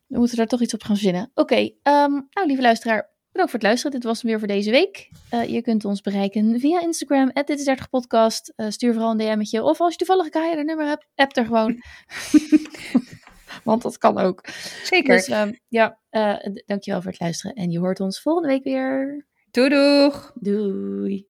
[0.08, 1.32] We moeten daar toch iets op gaan verzinnen.
[1.34, 3.92] Oké, ehm, nou lieve luisteraar, bedankt voor het luisteren.
[3.92, 5.10] Dit was hem weer voor deze week.
[5.30, 8.54] Eh, je kunt ons bereiken via Instagram, dit is 30 podcast.
[8.56, 9.64] Eh, stuur vooral een DM'tje.
[9.64, 11.82] Of als je toevallig een KR nummer hebt, app er gewoon.
[13.64, 14.44] Want dat kan ook.
[14.84, 15.16] zeker.
[15.16, 17.56] Dus ehm, ja, d- dankjewel voor het luisteren.
[17.56, 19.26] En je hoort ons volgende week weer.
[19.52, 20.32] Doei doeg!
[20.36, 21.26] Doei.